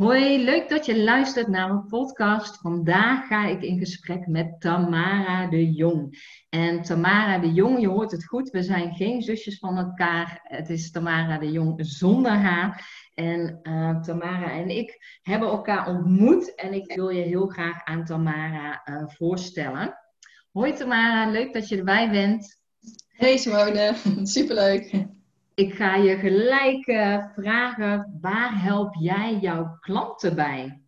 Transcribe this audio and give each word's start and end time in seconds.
Hoi, 0.00 0.44
leuk 0.44 0.68
dat 0.68 0.86
je 0.86 1.02
luistert 1.02 1.48
naar 1.48 1.68
mijn 1.68 1.86
podcast. 1.86 2.60
Vandaag 2.60 3.26
ga 3.26 3.46
ik 3.46 3.62
in 3.62 3.78
gesprek 3.78 4.26
met 4.26 4.60
Tamara 4.60 5.46
de 5.46 5.72
Jong. 5.72 6.18
En 6.48 6.82
Tamara 6.82 7.38
de 7.38 7.52
Jong, 7.52 7.80
je 7.80 7.88
hoort 7.88 8.10
het 8.10 8.26
goed, 8.26 8.50
we 8.50 8.62
zijn 8.62 8.94
geen 8.94 9.22
zusjes 9.22 9.58
van 9.58 9.76
elkaar. 9.76 10.40
Het 10.42 10.70
is 10.70 10.90
Tamara 10.90 11.38
de 11.38 11.50
Jong 11.50 11.74
zonder 11.76 12.32
haar. 12.32 12.88
En 13.14 13.60
uh, 13.62 14.00
Tamara 14.00 14.52
en 14.52 14.68
ik 14.68 15.18
hebben 15.22 15.48
elkaar 15.48 15.88
ontmoet 15.88 16.54
en 16.54 16.72
ik 16.72 16.94
wil 16.94 17.08
je 17.08 17.22
heel 17.22 17.46
graag 17.46 17.84
aan 17.84 18.04
Tamara 18.04 18.82
uh, 18.84 19.02
voorstellen. 19.06 19.98
Hoi 20.52 20.72
Tamara, 20.72 21.30
leuk 21.30 21.52
dat 21.52 21.68
je 21.68 21.76
erbij 21.76 22.10
bent. 22.10 22.60
Hey 23.08 23.36
Simone, 23.36 23.94
superleuk. 24.22 25.08
Ik 25.60 25.74
ga 25.74 25.94
je 25.94 26.16
gelijk 26.16 26.86
uh, 26.86 27.24
vragen, 27.34 28.18
waar 28.20 28.62
help 28.62 28.94
jij 28.94 29.38
jouw 29.40 29.76
klanten 29.80 30.34
bij? 30.34 30.80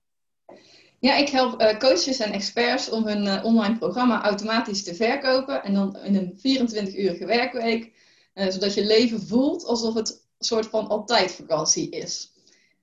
Ja, 0.99 1.17
ik 1.17 1.29
help 1.29 1.61
uh, 1.61 1.79
coaches 1.79 2.19
en 2.19 2.33
experts 2.33 2.91
om 2.91 3.07
hun 3.07 3.25
uh, 3.25 3.45
online 3.45 3.79
programma 3.79 4.23
automatisch 4.23 4.85
te 4.85 4.95
verkopen. 4.95 5.63
En 5.65 5.75
dan 5.75 5.97
in 5.97 6.17
een 6.17 6.33
24-urige 6.39 7.27
werkweek. 7.27 7.93
zodat 8.35 8.75
je 8.75 8.85
leven 8.85 9.21
voelt 9.21 9.65
alsof 9.65 9.95
het 9.95 10.11
een 10.11 10.45
soort 10.45 10.67
van 10.67 10.89
altijd 10.89 11.33
vakantie 11.33 11.91
is. 11.91 12.33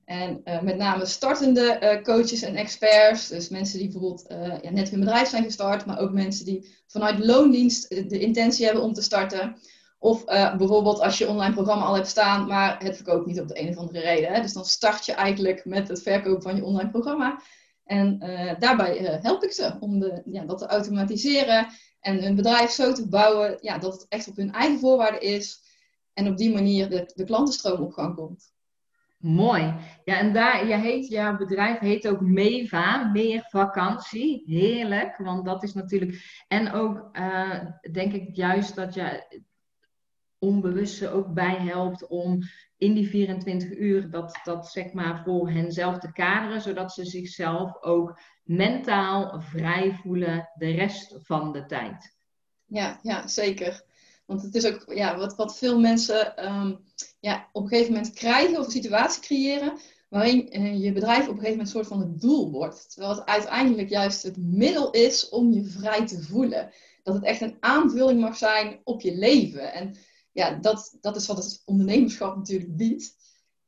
En 0.05 0.41
met 0.61 0.77
name 0.77 1.05
startende 1.05 1.99
coaches 2.03 2.41
en 2.41 2.55
experts. 2.55 3.27
Dus 3.27 3.49
mensen 3.49 3.79
die 3.79 3.89
bijvoorbeeld 3.89 4.25
ja, 4.61 4.71
net 4.71 4.89
hun 4.89 4.99
bedrijf 4.99 5.29
zijn 5.29 5.43
gestart. 5.43 5.85
Maar 5.85 5.99
ook 5.99 6.11
mensen 6.11 6.45
die 6.45 6.69
vanuit 6.87 7.25
loondienst 7.25 7.89
de 7.89 8.19
intentie 8.19 8.65
hebben 8.65 8.83
om 8.83 8.93
te 8.93 9.01
starten. 9.01 9.55
Of 10.01 10.29
uh, 10.29 10.55
bijvoorbeeld 10.57 10.99
als 10.99 11.17
je 11.17 11.27
online 11.27 11.53
programma 11.53 11.85
al 11.85 11.95
hebt 11.95 12.07
staan, 12.07 12.47
maar 12.47 12.83
het 12.83 12.95
verkoopt 12.95 13.25
niet 13.25 13.39
op 13.39 13.47
de 13.47 13.61
een 13.61 13.69
of 13.69 13.77
andere 13.77 13.99
reden. 13.99 14.33
Hè? 14.33 14.41
Dus 14.41 14.53
dan 14.53 14.65
start 14.65 15.05
je 15.05 15.13
eigenlijk 15.13 15.65
met 15.65 15.87
het 15.87 16.01
verkopen 16.01 16.41
van 16.41 16.55
je 16.55 16.63
online 16.63 16.89
programma. 16.89 17.41
En 17.83 18.23
uh, 18.23 18.51
daarbij 18.59 19.01
uh, 19.01 19.23
help 19.23 19.43
ik 19.43 19.51
ze 19.51 19.77
om 19.79 19.99
de, 19.99 20.21
ja, 20.25 20.45
dat 20.45 20.57
te 20.57 20.67
automatiseren 20.67 21.67
en 21.99 22.23
hun 22.23 22.35
bedrijf 22.35 22.69
zo 22.69 22.93
te 22.93 23.09
bouwen 23.09 23.57
ja, 23.61 23.77
dat 23.77 23.93
het 23.93 24.05
echt 24.09 24.27
op 24.27 24.35
hun 24.35 24.53
eigen 24.53 24.79
voorwaarden 24.79 25.21
is. 25.21 25.67
En 26.13 26.27
op 26.27 26.37
die 26.37 26.53
manier 26.53 26.89
de, 26.89 27.11
de 27.15 27.23
klantenstroom 27.23 27.81
op 27.81 27.91
gang 27.91 28.15
komt. 28.15 28.53
Mooi. 29.17 29.75
Ja, 30.03 30.17
en 30.17 30.33
daar, 30.33 30.67
je 30.67 30.75
heet, 30.75 31.07
jouw 31.07 31.37
bedrijf 31.37 31.79
heet 31.79 32.07
ook 32.07 32.21
Meva, 32.21 33.09
meer 33.13 33.45
vakantie. 33.49 34.43
Heerlijk, 34.45 35.17
want 35.17 35.45
dat 35.45 35.63
is 35.63 35.73
natuurlijk. 35.73 36.43
En 36.47 36.71
ook 36.71 37.11
denk 37.91 38.13
ik 38.13 38.35
juist 38.35 38.75
dat 38.75 38.93
je 38.93 39.23
onbewust 40.39 41.07
ook 41.07 41.33
bij 41.33 41.55
helpt 41.55 42.07
om 42.07 42.39
in 42.77 42.93
die 42.93 43.09
24 43.09 43.77
uur 43.77 44.09
dat, 44.09 44.39
dat 44.43 44.67
zeg 44.67 44.93
maar 44.93 45.21
voor 45.23 45.49
henzelf 45.49 45.97
te 45.97 46.11
kaderen, 46.11 46.61
zodat 46.61 46.93
ze 46.93 47.05
zichzelf 47.05 47.81
ook 47.81 48.19
mentaal 48.43 49.41
vrij 49.41 49.99
voelen 50.03 50.49
de 50.55 50.71
rest 50.71 51.15
van 51.21 51.51
de 51.51 51.65
tijd. 51.65 52.15
Ja, 52.65 52.99
ja 53.03 53.27
zeker. 53.27 53.83
Want 54.25 54.41
het 54.41 54.55
is 54.55 54.65
ook 54.65 54.93
ja, 54.93 55.17
wat, 55.17 55.35
wat 55.35 55.57
veel 55.57 55.79
mensen 55.79 56.35
ehm, 56.37 56.75
ja, 57.19 57.49
op 57.51 57.63
een 57.63 57.69
gegeven 57.69 57.93
moment 57.93 58.13
krijgen 58.13 58.59
of 58.59 58.65
een 58.65 58.71
situatie 58.71 59.21
creëren 59.21 59.73
waarin 60.09 60.59
uh, 60.59 60.83
je 60.83 60.91
bedrijf 60.91 61.27
op 61.27 61.33
een 61.33 61.39
gegeven 61.39 61.49
moment 61.49 61.67
een 61.67 61.73
soort 61.73 61.87
van 61.87 61.99
het 61.99 62.21
doel 62.21 62.51
wordt. 62.51 62.89
Terwijl 62.89 63.15
het 63.15 63.25
uiteindelijk 63.25 63.89
juist 63.89 64.23
het 64.23 64.37
middel 64.37 64.91
is 64.91 65.29
om 65.29 65.51
je 65.51 65.63
vrij 65.63 66.05
te 66.05 66.21
voelen. 66.21 66.71
Dat 67.03 67.13
het 67.13 67.23
echt 67.23 67.41
een 67.41 67.57
aanvulling 67.59 68.19
mag 68.19 68.37
zijn 68.37 68.79
op 68.83 69.01
je 69.01 69.15
leven. 69.15 69.73
En 69.73 69.95
ja, 70.31 70.53
dat, 70.53 70.97
dat 71.01 71.15
is 71.15 71.27
wat 71.27 71.37
het 71.37 71.61
ondernemerschap 71.65 72.35
natuurlijk 72.35 72.75
biedt. 72.75 73.17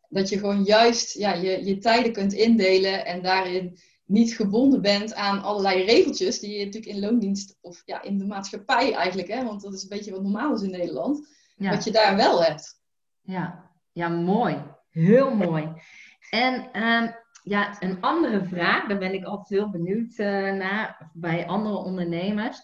Dat 0.09 0.29
je 0.29 0.37
gewoon 0.37 0.63
juist 0.63 1.13
ja, 1.13 1.33
je, 1.33 1.65
je 1.65 1.77
tijden 1.77 2.11
kunt 2.11 2.33
indelen 2.33 3.05
en 3.05 3.21
daarin 3.21 3.77
niet 4.05 4.33
gebonden 4.33 4.81
bent 4.81 5.13
aan 5.13 5.41
allerlei 5.41 5.83
regeltjes 5.83 6.39
die 6.39 6.57
je 6.57 6.65
natuurlijk 6.65 6.93
in 6.93 6.99
loondienst 6.99 7.57
of 7.61 7.81
ja, 7.85 8.01
in 8.01 8.17
de 8.17 8.25
maatschappij 8.25 8.93
eigenlijk, 8.93 9.27
hè, 9.27 9.43
want 9.43 9.61
dat 9.61 9.73
is 9.73 9.83
een 9.83 9.89
beetje 9.89 10.11
wat 10.11 10.21
normaal 10.21 10.53
is 10.53 10.61
in 10.61 10.71
Nederland, 10.71 11.27
wat 11.57 11.83
je 11.83 11.91
daar 11.91 12.15
wel 12.15 12.43
hebt. 12.43 12.81
Ja, 13.21 13.71
ja 13.91 14.07
mooi. 14.07 14.63
Heel 14.89 15.35
mooi. 15.35 15.73
En 16.29 16.83
um, 16.83 17.15
ja, 17.43 17.81
een 17.81 18.01
andere 18.01 18.45
vraag, 18.45 18.87
daar 18.87 18.97
ben 18.97 19.13
ik 19.13 19.23
altijd 19.23 19.59
heel 19.59 19.69
benieuwd 19.69 20.17
uh, 20.17 20.27
naar 20.53 21.09
bij 21.13 21.47
andere 21.47 21.75
ondernemers 21.75 22.61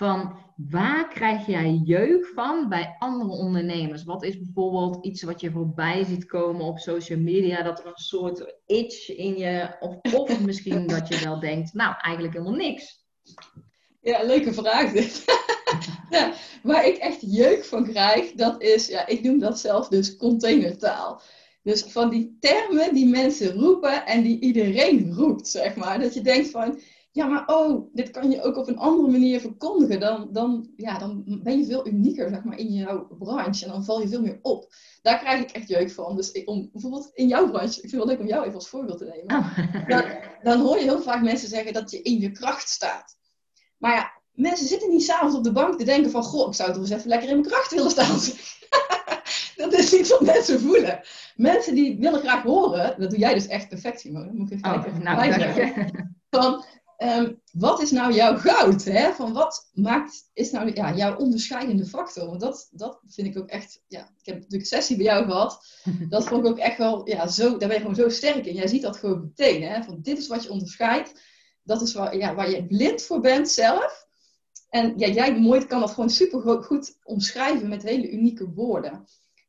van 0.00 0.36
waar 0.56 1.08
krijg 1.08 1.46
jij 1.46 1.80
jeugd 1.84 2.32
van 2.34 2.68
bij 2.68 2.96
andere 2.98 3.30
ondernemers? 3.30 4.04
Wat 4.04 4.22
is 4.22 4.38
bijvoorbeeld 4.38 5.04
iets 5.04 5.22
wat 5.22 5.40
je 5.40 5.50
voorbij 5.50 6.04
ziet 6.04 6.24
komen 6.24 6.64
op 6.64 6.78
social 6.78 7.18
media, 7.18 7.62
dat 7.62 7.78
er 7.78 7.86
een 7.86 7.92
soort 7.94 8.54
itch 8.66 9.08
in 9.08 9.38
je, 9.38 9.76
of, 9.80 10.14
of 10.14 10.40
misschien 10.46 10.86
dat 10.86 11.08
je 11.08 11.24
wel 11.24 11.40
denkt, 11.40 11.74
nou 11.74 11.94
eigenlijk 12.00 12.34
helemaal 12.34 12.58
niks. 12.58 13.04
Ja, 14.00 14.22
leuke 14.22 14.52
vraag 14.52 14.92
dit. 14.92 15.24
ja, 16.16 16.32
waar 16.62 16.86
ik 16.86 16.96
echt 16.96 17.18
jeuk 17.20 17.64
van 17.64 17.84
krijg, 17.84 18.32
dat 18.32 18.62
is, 18.62 18.86
ja, 18.86 19.06
ik 19.06 19.22
noem 19.22 19.38
dat 19.38 19.60
zelf 19.60 19.88
dus 19.88 20.16
containertaal. 20.16 21.22
Dus 21.62 21.82
van 21.82 22.10
die 22.10 22.36
termen 22.40 22.94
die 22.94 23.06
mensen 23.06 23.52
roepen 23.52 24.06
en 24.06 24.22
die 24.22 24.40
iedereen 24.40 25.14
roept, 25.14 25.48
zeg 25.48 25.76
maar. 25.76 26.00
Dat 26.00 26.14
je 26.14 26.20
denkt 26.20 26.50
van, 26.50 26.80
ja, 27.12 27.26
maar 27.26 27.42
oh, 27.46 27.88
dit 27.92 28.10
kan 28.10 28.30
je 28.30 28.42
ook 28.42 28.56
op 28.56 28.68
een 28.68 28.78
andere 28.78 29.10
manier 29.10 29.40
verkondigen. 29.40 30.00
Dan, 30.00 30.28
dan, 30.32 30.70
ja, 30.76 30.98
dan 30.98 31.40
ben 31.42 31.58
je 31.58 31.64
veel 31.64 31.86
unieker 31.86 32.28
zeg 32.28 32.44
maar, 32.44 32.58
in 32.58 32.72
jouw 32.72 33.06
branche 33.18 33.64
en 33.64 33.70
dan 33.70 33.84
val 33.84 34.00
je 34.00 34.08
veel 34.08 34.20
meer 34.20 34.38
op. 34.42 34.74
Daar 35.02 35.18
krijg 35.18 35.42
ik 35.42 35.50
echt 35.50 35.68
jeuk 35.68 35.90
van. 35.90 36.16
Dus 36.16 36.30
ik, 36.32 36.48
om, 36.48 36.68
bijvoorbeeld 36.72 37.10
in 37.14 37.28
jouw 37.28 37.50
branche, 37.50 37.82
ik 37.82 37.88
vind 37.88 37.92
het 37.92 38.00
wel 38.00 38.06
leuk 38.06 38.20
om 38.20 38.26
jou 38.26 38.42
even 38.42 38.54
als 38.54 38.68
voorbeeld 38.68 38.98
te 38.98 39.04
nemen. 39.04 39.36
Oh. 39.36 39.88
Dan, 39.88 40.04
dan 40.42 40.60
hoor 40.60 40.76
je 40.76 40.82
heel 40.82 41.02
vaak 41.02 41.22
mensen 41.22 41.48
zeggen 41.48 41.72
dat 41.72 41.90
je 41.90 42.02
in 42.02 42.20
je 42.20 42.32
kracht 42.32 42.68
staat. 42.68 43.16
Maar 43.78 43.94
ja, 43.94 44.12
mensen 44.32 44.66
zitten 44.66 44.90
niet 44.90 45.04
s'avonds 45.04 45.36
op 45.36 45.44
de 45.44 45.52
bank 45.52 45.78
te 45.78 45.84
denken 45.84 46.10
van... 46.10 46.22
Goh, 46.22 46.48
ik 46.48 46.54
zou 46.54 46.72
toch 46.72 46.80
eens 46.80 46.90
even 46.90 47.08
lekker 47.08 47.28
in 47.28 47.38
mijn 47.38 47.48
kracht 47.48 47.74
willen 47.74 47.90
staan. 47.90 48.18
dat 49.62 49.72
is 49.72 49.92
niet 49.92 50.08
wat 50.08 50.20
mensen 50.20 50.60
voelen. 50.60 51.00
Mensen 51.36 51.74
die 51.74 51.98
willen 51.98 52.20
graag 52.20 52.42
horen, 52.42 52.94
dat 52.98 53.10
doe 53.10 53.18
jij 53.18 53.34
dus 53.34 53.46
echt 53.46 53.68
perfect, 53.68 54.00
Simone. 54.00 54.32
Moet 54.32 54.50
ik 54.50 54.56
even 54.56 54.74
oh, 54.74 54.82
kijken. 54.82 55.02
Nou, 55.02 55.16
van, 56.30 56.64
Ehm, 57.00 57.32
wat 57.52 57.82
is 57.82 57.90
nou 57.90 58.12
jouw 58.12 58.36
goud? 58.36 58.84
Hè? 58.84 59.12
Van 59.12 59.32
wat 59.32 59.70
maakt, 59.72 60.30
is 60.32 60.50
nou 60.50 60.72
ja, 60.74 60.94
jouw 60.94 61.16
onderscheidende 61.16 61.86
factor? 61.86 62.26
Want 62.26 62.40
dat, 62.40 62.68
dat 62.72 63.00
vind 63.06 63.26
ik 63.26 63.38
ook 63.38 63.48
echt, 63.48 63.82
ja, 63.86 64.00
ik 64.00 64.26
heb 64.26 64.34
natuurlijk 64.34 64.62
een 64.62 64.68
sessie 64.68 64.96
bij 64.96 65.04
jou 65.04 65.24
gehad. 65.24 65.80
Dat 66.08 66.24
vond 66.26 66.44
ik 66.44 66.50
ook 66.50 66.58
echt 66.58 66.78
wel, 66.78 67.08
ja, 67.08 67.26
zo, 67.26 67.48
daar 67.48 67.68
ben 67.68 67.76
je 67.76 67.80
gewoon 67.80 67.94
zo 67.94 68.08
sterk 68.08 68.46
in. 68.46 68.54
Jij 68.54 68.66
ziet 68.66 68.82
dat 68.82 68.96
gewoon 68.96 69.20
meteen, 69.20 69.62
hè? 69.62 69.82
Van 69.82 69.98
dit 70.02 70.18
is 70.18 70.26
wat 70.26 70.42
je 70.42 70.50
onderscheidt. 70.50 71.12
Dat 71.62 71.82
is 71.82 71.94
waar, 71.94 72.16
ja, 72.16 72.34
waar 72.34 72.50
je 72.50 72.66
blind 72.66 73.02
voor 73.02 73.20
bent 73.20 73.48
zelf. 73.48 74.06
En 74.68 74.98
ja, 74.98 75.08
jij 75.08 75.40
mooi 75.40 75.66
kan 75.66 75.80
dat 75.80 75.90
gewoon 75.90 76.10
super 76.10 76.62
goed 76.62 76.98
omschrijven 77.02 77.68
met 77.68 77.82
hele 77.82 78.10
unieke 78.10 78.50
woorden. 78.50 79.04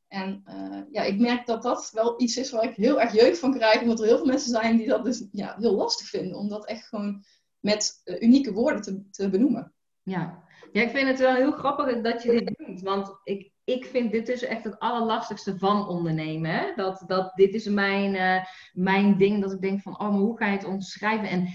En 0.08 0.44
uh, 0.48 0.82
ja, 0.92 1.04
ik 1.04 1.20
merk 1.20 1.46
dat 1.46 1.64
dat 1.64 1.90
wel 1.94 2.22
iets 2.22 2.38
is 2.38 2.52
waar 2.52 2.64
ik 2.64 2.76
heel 2.76 3.02
erg 3.02 3.14
jeuk 3.14 3.36
van 3.36 3.54
krijg. 3.54 3.82
Omdat 3.82 4.00
er 4.00 4.06
heel 4.06 4.18
veel 4.18 4.26
mensen 4.26 4.50
zijn 4.50 4.78
die 4.78 4.88
dat 4.88 5.04
dus 5.04 5.24
ja, 5.32 5.56
heel 5.60 5.76
lastig 5.76 6.08
vinden. 6.08 6.38
Om 6.38 6.50
dat 6.50 6.66
echt 6.66 6.88
gewoon 6.88 7.24
met 7.62 8.02
uh, 8.06 8.22
unieke 8.22 8.54
woorden 8.54 8.82
te, 8.82 9.10
te 9.10 9.30
benoemen. 9.30 9.74
Ja. 10.04 10.44
ja, 10.72 10.82
ik 10.82 10.90
vind 10.90 11.08
het 11.08 11.20
wel 11.20 11.36
heel 11.36 11.52
grappig 11.52 12.02
dat 12.02 12.24
je 12.24 12.32
dit 12.32 12.54
doet. 12.58 12.82
Want 12.82 13.20
ik, 13.24 13.52
ik 13.64 13.86
vind 13.86 14.12
dit 14.12 14.26
dus 14.26 14.42
echt 14.42 14.64
het 14.64 14.80
allerlastigste 14.80 15.58
van 15.58 15.88
ondernemen. 15.88 16.74
Dat, 16.76 17.04
dat 17.08 17.32
dit 17.36 17.54
is 17.54 17.66
mijn, 17.66 18.14
uh, 18.14 18.44
mijn 18.74 19.18
ding, 19.18 19.42
dat 19.42 19.52
ik 19.52 19.62
denk 19.62 19.82
van, 19.82 20.00
oh, 20.00 20.10
maar 20.10 20.20
hoe 20.20 20.38
ga 20.38 20.46
je 20.46 20.58
het 20.58 20.66
omschrijven? 20.66 21.30
En 21.30 21.48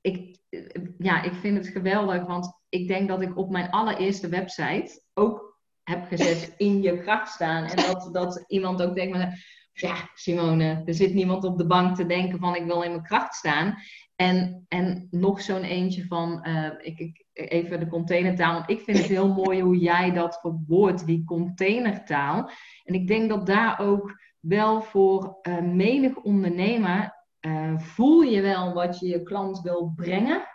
ik, 0.00 0.38
ja, 0.98 1.22
ik 1.22 1.32
vind 1.32 1.56
het 1.56 1.66
geweldig, 1.66 2.24
want 2.24 2.60
ik 2.68 2.88
denk 2.88 3.08
dat 3.08 3.22
ik 3.22 3.36
op 3.36 3.50
mijn 3.50 3.70
allereerste 3.70 4.28
website 4.28 5.02
ook 5.14 5.60
heb 5.82 6.06
gezet 6.06 6.54
in 6.56 6.82
je 6.82 6.98
kracht 6.98 7.32
staan. 7.32 7.64
En 7.64 7.76
dat, 7.76 8.08
dat 8.12 8.44
iemand 8.46 8.82
ook 8.82 8.94
denkt, 8.94 9.18
ja, 9.72 10.10
Simone, 10.14 10.82
er 10.84 10.94
zit 10.94 11.14
niemand 11.14 11.44
op 11.44 11.58
de 11.58 11.66
bank 11.66 11.96
te 11.96 12.06
denken 12.06 12.38
van 12.38 12.56
ik 12.56 12.64
wil 12.64 12.82
in 12.82 12.90
mijn 12.90 13.02
kracht 13.02 13.34
staan. 13.34 13.78
En, 14.16 14.64
en 14.68 15.08
nog 15.10 15.40
zo'n 15.40 15.62
eentje 15.62 16.06
van, 16.06 16.46
uh, 16.48 16.70
ik, 16.78 16.98
ik, 16.98 17.24
even 17.32 17.80
de 17.80 17.86
containertaal. 17.86 18.52
Want 18.52 18.70
ik 18.70 18.80
vind 18.80 18.98
het 18.98 19.06
heel 19.06 19.32
mooi 19.32 19.60
hoe 19.60 19.78
jij 19.78 20.10
dat 20.10 20.38
verwoordt, 20.40 21.06
die 21.06 21.24
containertaal. 21.24 22.50
En 22.84 22.94
ik 22.94 23.06
denk 23.06 23.28
dat 23.28 23.46
daar 23.46 23.80
ook 23.80 24.20
wel 24.40 24.82
voor 24.82 25.38
uh, 25.42 25.60
menig 25.60 26.16
ondernemer 26.16 27.20
uh, 27.40 27.78
voel 27.78 28.20
je 28.20 28.40
wel 28.40 28.72
wat 28.72 28.98
je 28.98 29.08
je 29.08 29.22
klant 29.22 29.60
wil 29.60 29.92
brengen. 29.96 30.46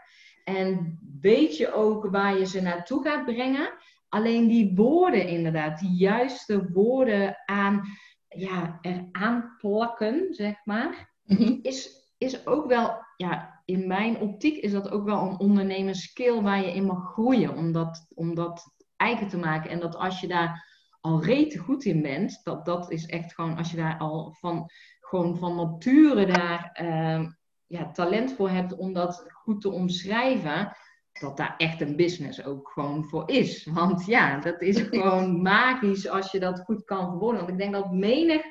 En 0.43 0.99
weet 1.21 1.57
je 1.57 1.73
ook 1.73 2.09
waar 2.09 2.37
je 2.37 2.45
ze 2.45 2.61
naartoe 2.61 3.03
gaat 3.03 3.25
brengen. 3.25 3.73
Alleen 4.09 4.47
die 4.47 4.75
woorden 4.75 5.27
inderdaad, 5.27 5.79
die 5.79 5.95
juiste 5.95 6.69
woorden 6.71 7.37
aan, 7.45 7.81
ja, 8.27 8.77
eraan 8.81 9.55
plakken, 9.57 10.27
zeg 10.33 10.65
maar, 10.65 11.13
mhm. 11.23 11.57
is, 11.61 11.89
is 12.17 12.47
ook 12.47 12.67
wel 12.67 13.05
ja, 13.17 13.61
in 13.65 13.87
mijn 13.87 14.17
optiek 14.17 14.57
is 14.57 14.71
dat 14.71 14.89
ook 14.89 15.05
wel 15.05 15.21
een 15.21 15.39
ondernemerskill 15.39 16.41
waar 16.41 16.65
je 16.65 16.73
in 16.73 16.85
mag 16.85 17.11
groeien 17.11 17.55
om 17.55 17.71
dat, 17.71 18.07
om 18.13 18.35
dat 18.35 18.75
eigen 18.95 19.27
te 19.27 19.37
maken. 19.37 19.69
En 19.69 19.79
dat 19.79 19.95
als 19.95 20.19
je 20.19 20.27
daar 20.27 20.65
al 21.01 21.23
rete 21.23 21.57
goed 21.57 21.85
in 21.85 22.01
bent, 22.01 22.39
dat, 22.43 22.65
dat 22.65 22.91
is 22.91 23.05
echt 23.05 23.33
gewoon, 23.33 23.57
als 23.57 23.71
je 23.71 23.77
daar 23.77 23.97
al 23.97 24.35
van, 24.39 24.69
gewoon 24.99 25.37
van 25.37 25.55
nature 25.55 26.25
daar 26.25 26.69
ehm, 26.73 27.29
ja, 27.67 27.91
talent 27.91 28.33
voor 28.33 28.49
hebt 28.49 28.75
om 28.75 28.93
dat 28.93 29.25
goed 29.31 29.61
te 29.61 29.71
omschrijven, 29.71 30.77
dat 31.19 31.37
daar 31.37 31.53
echt 31.57 31.81
een 31.81 31.95
business 31.95 32.43
ook 32.43 32.69
gewoon 32.69 33.03
voor 33.03 33.29
is. 33.29 33.65
Want 33.65 34.05
ja, 34.05 34.39
dat 34.39 34.61
is 34.61 34.81
gewoon 34.89 35.41
magisch 35.41 36.09
als 36.09 36.31
je 36.31 36.39
dat 36.39 36.59
goed 36.59 36.83
kan 36.83 37.09
verwoorden. 37.09 37.39
Want 37.39 37.51
ik 37.51 37.57
denk 37.57 37.73
dat 37.73 37.91
menig, 37.91 38.41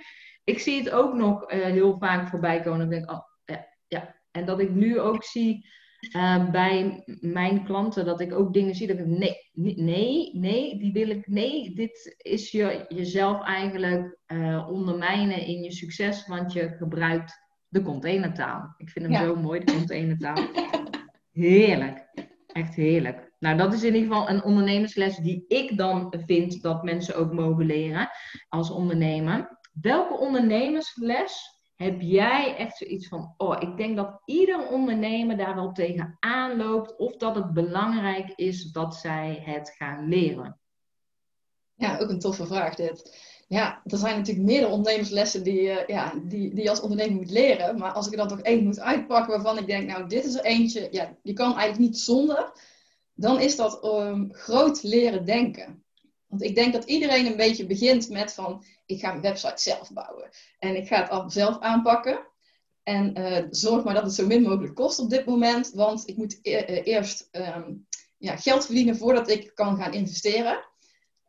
ik 0.44 0.58
zie 0.58 0.78
het 0.78 0.90
ook 0.90 1.14
nog 1.14 1.52
uh, 1.52 1.64
heel 1.64 1.98
vaak 1.98 2.28
voorbij 2.28 2.60
komen. 2.60 2.80
En 2.80 2.84
ik 2.84 2.90
denk, 2.90 3.10
oh, 3.10 3.22
ja, 3.44 3.66
ja. 3.86 4.15
En 4.36 4.44
dat 4.44 4.60
ik 4.60 4.70
nu 4.70 5.00
ook 5.00 5.24
zie 5.24 5.66
uh, 6.16 6.50
bij 6.50 7.02
mijn 7.20 7.64
klanten, 7.64 8.04
dat 8.04 8.20
ik 8.20 8.34
ook 8.34 8.52
dingen 8.52 8.74
zie 8.74 8.86
dat 8.86 8.98
ik 8.98 9.06
nee, 9.06 9.50
nee, 9.76 10.30
nee, 10.34 10.78
die 10.78 10.92
wil 10.92 11.08
ik, 11.08 11.26
nee, 11.26 11.74
dit 11.74 12.16
is 12.18 12.50
je, 12.50 12.84
jezelf 12.88 13.42
eigenlijk 13.42 14.18
uh, 14.26 14.68
ondermijnen 14.70 15.46
in 15.46 15.62
je 15.62 15.72
succes, 15.72 16.26
want 16.26 16.52
je 16.52 16.68
gebruikt 16.68 17.44
de 17.68 17.82
containertaal. 17.82 18.74
Ik 18.76 18.88
vind 18.88 19.04
hem 19.04 19.14
ja. 19.14 19.24
zo 19.24 19.36
mooi, 19.36 19.64
de 19.64 19.72
containertaal. 19.78 20.46
Heerlijk. 21.32 22.06
Echt 22.46 22.74
heerlijk. 22.74 23.32
Nou, 23.38 23.56
dat 23.56 23.72
is 23.72 23.82
in 23.82 23.94
ieder 23.94 24.08
geval 24.08 24.28
een 24.28 24.44
ondernemersles 24.44 25.16
die 25.16 25.44
ik 25.48 25.76
dan 25.76 26.14
vind 26.26 26.62
dat 26.62 26.82
mensen 26.82 27.16
ook 27.16 27.32
mogen 27.32 27.66
leren 27.66 28.08
als 28.48 28.70
ondernemer. 28.70 29.58
Welke 29.80 30.18
ondernemersles 30.18 31.55
heb 31.76 32.00
jij 32.00 32.56
echt 32.56 32.76
zoiets 32.76 33.08
van, 33.08 33.34
oh, 33.36 33.56
ik 33.60 33.76
denk 33.76 33.96
dat 33.96 34.20
ieder 34.24 34.68
ondernemer 34.68 35.36
daar 35.36 35.54
wel 35.54 35.72
tegenaan 35.72 36.56
loopt 36.56 36.96
of 36.96 37.16
dat 37.16 37.34
het 37.34 37.52
belangrijk 37.52 38.32
is 38.34 38.72
dat 38.72 38.94
zij 38.94 39.42
het 39.44 39.74
gaan 39.76 40.08
leren? 40.08 40.60
Ja, 41.74 41.98
ook 41.98 42.08
een 42.08 42.18
toffe 42.18 42.46
vraag 42.46 42.74
dit. 42.74 43.24
Ja, 43.48 43.80
er 43.84 43.98
zijn 43.98 44.16
natuurlijk 44.16 44.46
meerdere 44.46 44.72
ondernemerslessen 44.72 45.42
die, 45.42 45.60
uh, 45.60 45.86
ja, 45.86 46.12
die, 46.24 46.54
die 46.54 46.62
je 46.62 46.70
als 46.70 46.80
ondernemer 46.80 47.16
moet 47.16 47.30
leren. 47.30 47.78
Maar 47.78 47.92
als 47.92 48.06
ik 48.06 48.12
er 48.12 48.18
dan 48.18 48.28
toch 48.28 48.40
één 48.40 48.64
moet 48.64 48.80
uitpakken 48.80 49.32
waarvan 49.32 49.58
ik 49.58 49.66
denk, 49.66 49.88
nou, 49.88 50.08
dit 50.08 50.24
is 50.24 50.34
er 50.34 50.44
eentje, 50.44 50.88
ja, 50.90 51.16
je 51.22 51.32
kan 51.32 51.56
eigenlijk 51.56 51.78
niet 51.78 51.98
zonder. 51.98 52.52
Dan 53.14 53.40
is 53.40 53.56
dat 53.56 53.84
um, 53.84 54.32
groot 54.32 54.82
leren 54.82 55.24
denken. 55.24 55.84
Want 56.26 56.42
ik 56.42 56.54
denk 56.54 56.72
dat 56.72 56.84
iedereen 56.84 57.26
een 57.26 57.36
beetje 57.36 57.66
begint 57.66 58.08
met 58.08 58.32
van, 58.34 58.64
ik 58.86 59.00
ga 59.00 59.08
mijn 59.08 59.22
website 59.22 59.62
zelf 59.62 59.92
bouwen. 59.92 60.30
En 60.58 60.76
ik 60.76 60.86
ga 60.86 61.00
het 61.00 61.10
al 61.10 61.30
zelf 61.30 61.60
aanpakken. 61.60 62.26
En 62.82 63.18
uh, 63.18 63.46
zorg 63.50 63.84
maar 63.84 63.94
dat 63.94 64.02
het 64.02 64.14
zo 64.14 64.26
min 64.26 64.42
mogelijk 64.42 64.74
kost 64.74 64.98
op 64.98 65.10
dit 65.10 65.26
moment. 65.26 65.70
Want 65.70 66.08
ik 66.08 66.16
moet 66.16 66.38
e 66.42 66.50
uh, 66.50 66.86
eerst 66.86 67.28
um, 67.32 67.86
ja, 68.18 68.36
geld 68.36 68.64
verdienen 68.64 68.96
voordat 68.96 69.28
ik 69.28 69.54
kan 69.54 69.76
gaan 69.76 69.92
investeren. 69.92 70.64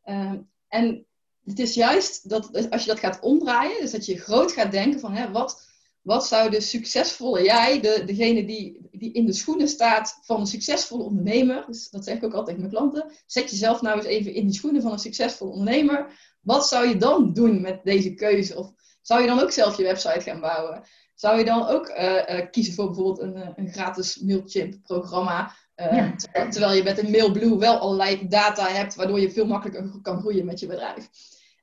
Um, 0.05 0.49
en 0.67 1.05
het 1.43 1.59
is 1.59 1.73
juist 1.73 2.29
dat 2.29 2.69
als 2.69 2.81
je 2.83 2.89
dat 2.89 2.99
gaat 2.99 3.19
omdraaien, 3.19 3.81
dus 3.81 3.91
dat 3.91 4.05
je 4.05 4.19
groot 4.19 4.51
gaat 4.51 4.71
denken 4.71 4.99
van 4.99 5.13
hè, 5.13 5.31
wat, 5.31 5.66
wat 6.07 6.27
zou 6.27 6.49
de 6.49 6.61
succesvolle 6.61 7.43
jij, 7.43 7.81
de, 7.81 8.03
degene 8.05 8.45
die, 8.45 8.87
die 8.91 9.13
in 9.13 9.25
de 9.25 9.33
schoenen 9.33 9.67
staat 9.67 10.19
van 10.21 10.39
een 10.39 10.47
succesvolle 10.47 11.03
ondernemer, 11.03 11.65
dus 11.65 11.89
dat 11.89 12.03
zeg 12.03 12.15
ik 12.15 12.23
ook 12.23 12.33
altijd 12.33 12.57
mijn 12.57 12.69
klanten, 12.69 13.11
zet 13.25 13.49
jezelf 13.49 13.81
nou 13.81 13.97
eens 13.97 14.05
even 14.05 14.33
in 14.33 14.45
die 14.45 14.55
schoenen 14.55 14.81
van 14.81 14.91
een 14.91 14.99
succesvolle 14.99 15.51
ondernemer. 15.51 16.11
Wat 16.41 16.67
zou 16.67 16.87
je 16.87 16.97
dan 16.97 17.33
doen 17.33 17.61
met 17.61 17.79
deze 17.83 18.13
keuze? 18.13 18.57
Of 18.57 18.71
zou 19.01 19.21
je 19.21 19.27
dan 19.27 19.39
ook 19.39 19.51
zelf 19.51 19.77
je 19.77 19.83
website 19.83 20.21
gaan 20.21 20.39
bouwen? 20.39 20.83
Zou 21.15 21.37
je 21.37 21.45
dan 21.45 21.67
ook 21.67 21.89
uh, 21.89 22.13
uh, 22.13 22.49
kiezen 22.51 22.73
voor 22.73 22.85
bijvoorbeeld 22.85 23.19
een, 23.19 23.53
een 23.55 23.71
gratis 23.71 24.17
MailChimp-programma? 24.17 25.55
Uh, 25.75 25.95
ja. 25.95 26.15
terwijl, 26.49 26.73
je 26.73 26.83
met 26.83 26.97
een 26.97 27.11
MailBlue 27.11 27.57
wel 27.57 27.77
allerlei 27.77 28.27
data 28.27 28.67
hebt, 28.67 28.95
waardoor 28.95 29.19
je 29.19 29.31
veel 29.31 29.45
makkelijker 29.45 30.01
kan 30.01 30.19
groeien 30.19 30.45
met 30.45 30.59
je 30.59 30.67
bedrijf. 30.67 31.09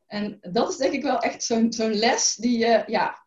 En 0.06 0.38
dat 0.40 0.70
is 0.70 0.76
denk 0.76 0.92
ik 0.92 1.02
wel 1.02 1.18
echt 1.18 1.42
zo'n 1.42 1.72
zo'n 1.72 1.94
les 1.94 2.34
die 2.34 2.58
je 2.58 2.82
ja, 2.86 3.23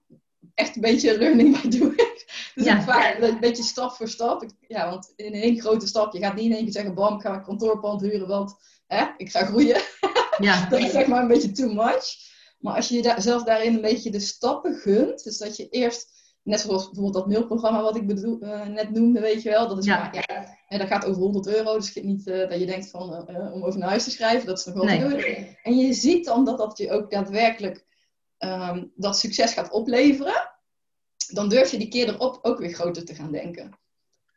echt 0.54 0.76
een 0.76 0.82
beetje 0.82 1.18
learning 1.18 1.62
by 1.62 1.68
doing. 1.68 1.96
dus 2.56 2.66
ja. 2.66 2.82
vaak 2.82 3.18
een 3.22 3.40
beetje 3.40 3.64
stap 3.64 3.92
voor 3.92 4.08
stap. 4.08 4.46
Ja, 4.68 4.90
want 4.90 5.14
in 5.16 5.34
één 5.34 5.60
grote 5.60 5.88
stap, 5.88 6.14
je 6.14 6.20
gaat 6.20 6.36
niet 6.36 6.46
in 6.46 6.52
één 6.52 6.64
keer 6.64 6.72
zeggen, 6.72 6.94
bam, 6.94 7.16
ik 7.16 7.22
ga 7.22 7.34
een 7.34 7.44
kantoorpand 7.44 8.02
huren, 8.02 8.28
want 8.28 8.56
hè, 8.88 9.06
ik 9.18 9.32
ga 9.32 9.46
groeien. 9.46 9.82
Ja. 10.40 10.70
dat 10.70 10.80
is 10.80 10.92
zeg 10.92 11.08
maar 11.08 11.22
een 11.22 11.28
beetje 11.28 11.52
too 11.52 11.74
much. 11.74 12.16
Maar 12.60 12.76
als 12.76 12.90
je 12.90 13.02
jezelf 13.02 13.44
daarin 13.44 13.74
een 13.74 13.82
beetje 13.82 14.12
de 14.12 14.20
stappen 14.20 14.76
gunt, 14.76 15.24
dus 15.24 15.38
dat 15.38 15.56
je 15.56 15.70
eerst 15.70 16.18
Net 16.48 16.60
zoals 16.60 16.86
bijvoorbeeld 16.86 17.14
dat 17.14 17.28
mailprogramma 17.28 17.82
wat 17.82 17.96
ik 17.96 18.08
bedoel, 18.08 18.44
uh, 18.44 18.66
net 18.66 18.92
noemde, 18.92 19.20
weet 19.20 19.42
je 19.42 19.50
wel. 19.50 19.68
Dat, 19.68 19.78
is 19.78 19.86
ja. 19.86 20.00
Maar, 20.00 20.56
ja, 20.70 20.78
dat 20.78 20.88
gaat 20.88 21.06
over 21.06 21.22
100 21.22 21.48
euro. 21.48 21.74
Dus 21.74 21.96
niet 21.96 22.28
uh, 22.28 22.50
dat 22.50 22.60
je 22.60 22.66
denkt 22.66 22.90
van, 22.90 23.26
uh, 23.30 23.54
om 23.54 23.64
over 23.64 23.80
naar 23.80 23.90
huis 23.90 24.04
te 24.04 24.12
schrijven. 24.12 24.48
Dat 24.48 24.60
is 24.60 24.66
nog 24.66 24.74
wel 24.74 24.84
nee. 24.84 25.00
te 25.00 25.08
doen. 25.08 25.56
En 25.64 25.78
je 25.78 25.94
ziet 25.94 26.26
dan 26.26 26.46
dat 26.46 26.58
dat 26.58 26.78
je 26.78 26.92
ook 26.92 27.12
daadwerkelijk 27.12 27.86
um, 28.40 28.92
dat 28.96 29.20
succes 29.20 29.54
gaat 29.54 29.72
opleveren. 29.72 30.52
Dan 31.34 31.50
durf 31.50 31.72
je 31.72 31.78
die 31.78 31.88
keer 31.88 32.08
erop 32.08 32.40
ook 32.42 32.60
weer 32.60 32.74
groter 32.74 33.06
te 33.06 33.16
gaan 33.16 33.32
denken. 33.32 33.80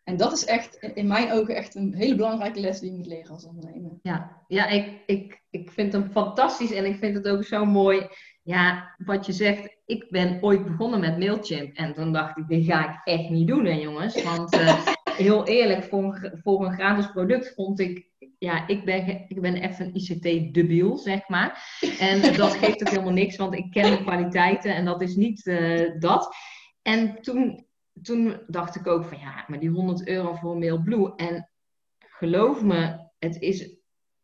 En 0.05 0.17
dat 0.17 0.33
is 0.33 0.45
echt, 0.45 0.77
in 0.95 1.07
mijn 1.07 1.33
ogen, 1.33 1.55
echt 1.55 1.75
een 1.75 1.95
hele 1.95 2.15
belangrijke 2.15 2.61
les 2.61 2.81
die 2.81 2.91
je 2.91 2.97
moet 2.97 3.07
leren 3.07 3.31
als 3.31 3.45
ondernemer. 3.45 3.99
Ja, 4.03 4.45
ja 4.49 4.67
ik, 4.67 5.03
ik, 5.07 5.43
ik 5.51 5.71
vind 5.71 5.93
hem 5.93 6.11
fantastisch 6.11 6.73
en 6.73 6.85
ik 6.85 6.99
vind 6.99 7.17
het 7.17 7.29
ook 7.29 7.45
zo 7.45 7.65
mooi. 7.65 8.09
Ja, 8.43 8.95
wat 8.99 9.27
je 9.27 9.33
zegt, 9.33 9.77
ik 9.87 10.11
ben 10.11 10.39
ooit 10.43 10.65
begonnen 10.65 11.01
met 11.01 11.19
Mailchimp. 11.19 11.77
En 11.77 11.95
toen 11.95 12.13
dacht 12.13 12.37
ik, 12.37 12.49
dit 12.49 12.65
ga 12.65 12.89
ik 12.89 13.01
echt 13.05 13.29
niet 13.29 13.49
doen, 13.49 13.65
hè, 13.65 13.73
jongens. 13.73 14.23
Want 14.23 14.55
uh, 14.55 14.87
heel 15.21 15.47
eerlijk, 15.47 15.85
voor, 15.85 16.33
voor 16.43 16.67
een 16.67 16.73
gratis 16.73 17.11
product 17.11 17.55
vond 17.55 17.81
ik 17.81 18.09
ja, 18.39 18.67
ik 18.67 18.85
ben, 18.85 19.25
ik 19.29 19.41
ben 19.41 19.55
even 19.55 19.87
een 19.87 19.95
ICT-debiel, 19.95 20.97
zeg 20.97 21.29
maar. 21.29 21.79
En 21.99 22.37
dat 22.37 22.55
geeft 22.55 22.81
ook 22.81 22.89
helemaal 22.89 23.13
niks, 23.13 23.37
want 23.37 23.55
ik 23.55 23.71
ken 23.71 23.91
de 23.91 24.03
kwaliteiten 24.03 24.75
en 24.75 24.85
dat 24.85 25.03
is 25.03 25.17
niet 25.17 25.47
uh, 25.47 25.91
dat. 25.99 26.35
En 26.83 27.23
toen 27.23 27.69
toen 28.03 28.41
dacht 28.47 28.77
ik 28.77 28.87
ook 28.87 29.05
van 29.05 29.19
ja, 29.19 29.45
maar 29.47 29.61
die 29.61 29.71
100 29.71 30.07
euro 30.09 30.35
voor 30.35 30.59
MailBlue. 30.59 31.15
En 31.17 31.51
geloof 31.99 32.63
me, 32.63 33.11
het 33.19 33.41
is 33.41 33.77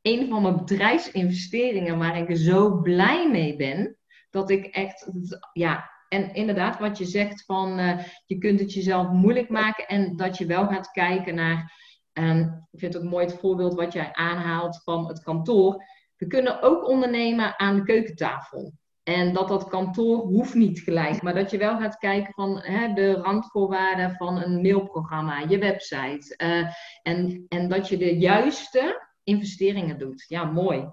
een 0.03 0.29
van 0.29 0.43
mijn 0.43 0.57
bedrijfsinvesteringen 0.57 1.99
waar 1.99 2.19
ik 2.19 2.37
zo 2.37 2.81
blij 2.81 3.31
mee 3.31 3.57
ben. 3.57 3.97
Dat 4.31 4.51
ik 4.51 4.67
echt, 4.67 5.11
ja, 5.53 5.91
en 6.17 6.35
inderdaad 6.35 6.79
wat 6.79 6.99
je 6.99 7.05
zegt 7.05 7.45
van 7.45 7.79
uh, 7.79 7.99
je 8.27 8.39
kunt 8.39 8.61
het 8.61 8.73
jezelf 8.73 9.09
moeilijk 9.09 9.49
maken 9.49 9.87
en 9.87 10.17
dat 10.17 10.39
je 10.39 10.47
wel 10.47 10.67
gaat 10.67 10.91
kijken 10.91 11.35
naar, 11.35 11.73
um, 12.13 12.67
ik 12.71 12.79
vind 12.79 12.95
het 12.95 13.03
ook 13.03 13.11
mooi 13.11 13.27
het 13.27 13.39
voorbeeld 13.39 13.75
wat 13.75 13.93
jij 13.93 14.13
aanhaalt 14.13 14.83
van 14.83 15.09
het 15.09 15.23
kantoor. 15.23 15.85
We 16.17 16.27
kunnen 16.27 16.63
ook 16.63 16.89
ondernemen 16.89 17.59
aan 17.59 17.77
de 17.77 17.83
keukentafel. 17.83 18.73
En 19.03 19.33
dat 19.33 19.49
dat 19.49 19.69
kantoor 19.69 20.17
hoeft 20.17 20.55
niet 20.55 20.81
gelijk, 20.81 21.23
maar 21.23 21.35
dat 21.35 21.51
je 21.51 21.59
wel 21.59 21.79
gaat 21.79 21.97
kijken 21.97 22.33
van 22.33 22.59
hè, 22.59 22.93
de 22.93 23.13
randvoorwaarden 23.13 24.15
van 24.17 24.43
een 24.43 24.61
mailprogramma, 24.61 25.41
je 25.41 25.59
website. 25.59 26.35
Uh, 26.45 26.69
en, 27.03 27.45
en 27.49 27.69
dat 27.69 27.89
je 27.89 27.97
de 27.97 28.19
juiste 28.19 29.07
investeringen 29.23 29.99
doet. 29.99 30.25
Ja, 30.29 30.45
mooi. 30.45 30.89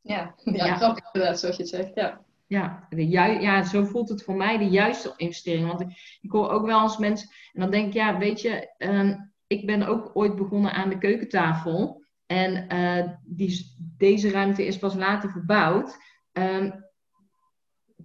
Ja, 0.00 0.34
ja, 0.44 0.66
ja. 0.66 0.76
grappig 0.76 1.04
inderdaad, 1.12 1.40
zoals 1.40 1.56
je 1.56 1.62
het 1.62 1.70
zegt. 1.70 1.94
Ja. 1.94 2.24
Ja, 2.52 2.86
de 2.88 3.08
ju 3.08 3.40
ja, 3.40 3.62
zo 3.62 3.84
voelt 3.84 4.08
het 4.08 4.22
voor 4.22 4.36
mij 4.36 4.58
de 4.58 4.68
juiste 4.68 5.12
investering. 5.16 5.66
Want 5.66 5.80
ik, 5.80 6.18
ik 6.20 6.30
hoor 6.30 6.48
ook 6.48 6.66
wel 6.66 6.82
eens 6.82 6.96
mensen, 6.96 7.28
en 7.52 7.60
dan 7.60 7.70
denk 7.70 7.86
ik, 7.86 7.92
ja, 7.92 8.18
weet 8.18 8.40
je, 8.40 8.74
um, 8.78 9.32
ik 9.46 9.66
ben 9.66 9.82
ook 9.82 10.10
ooit 10.12 10.36
begonnen 10.36 10.72
aan 10.72 10.88
de 10.88 10.98
keukentafel. 10.98 12.04
En 12.26 12.74
uh, 12.74 13.12
die, 13.24 13.74
deze 13.96 14.30
ruimte 14.30 14.66
is 14.66 14.78
pas 14.78 14.94
later 14.94 15.30
verbouwd. 15.30 15.96
Um, 16.32 16.84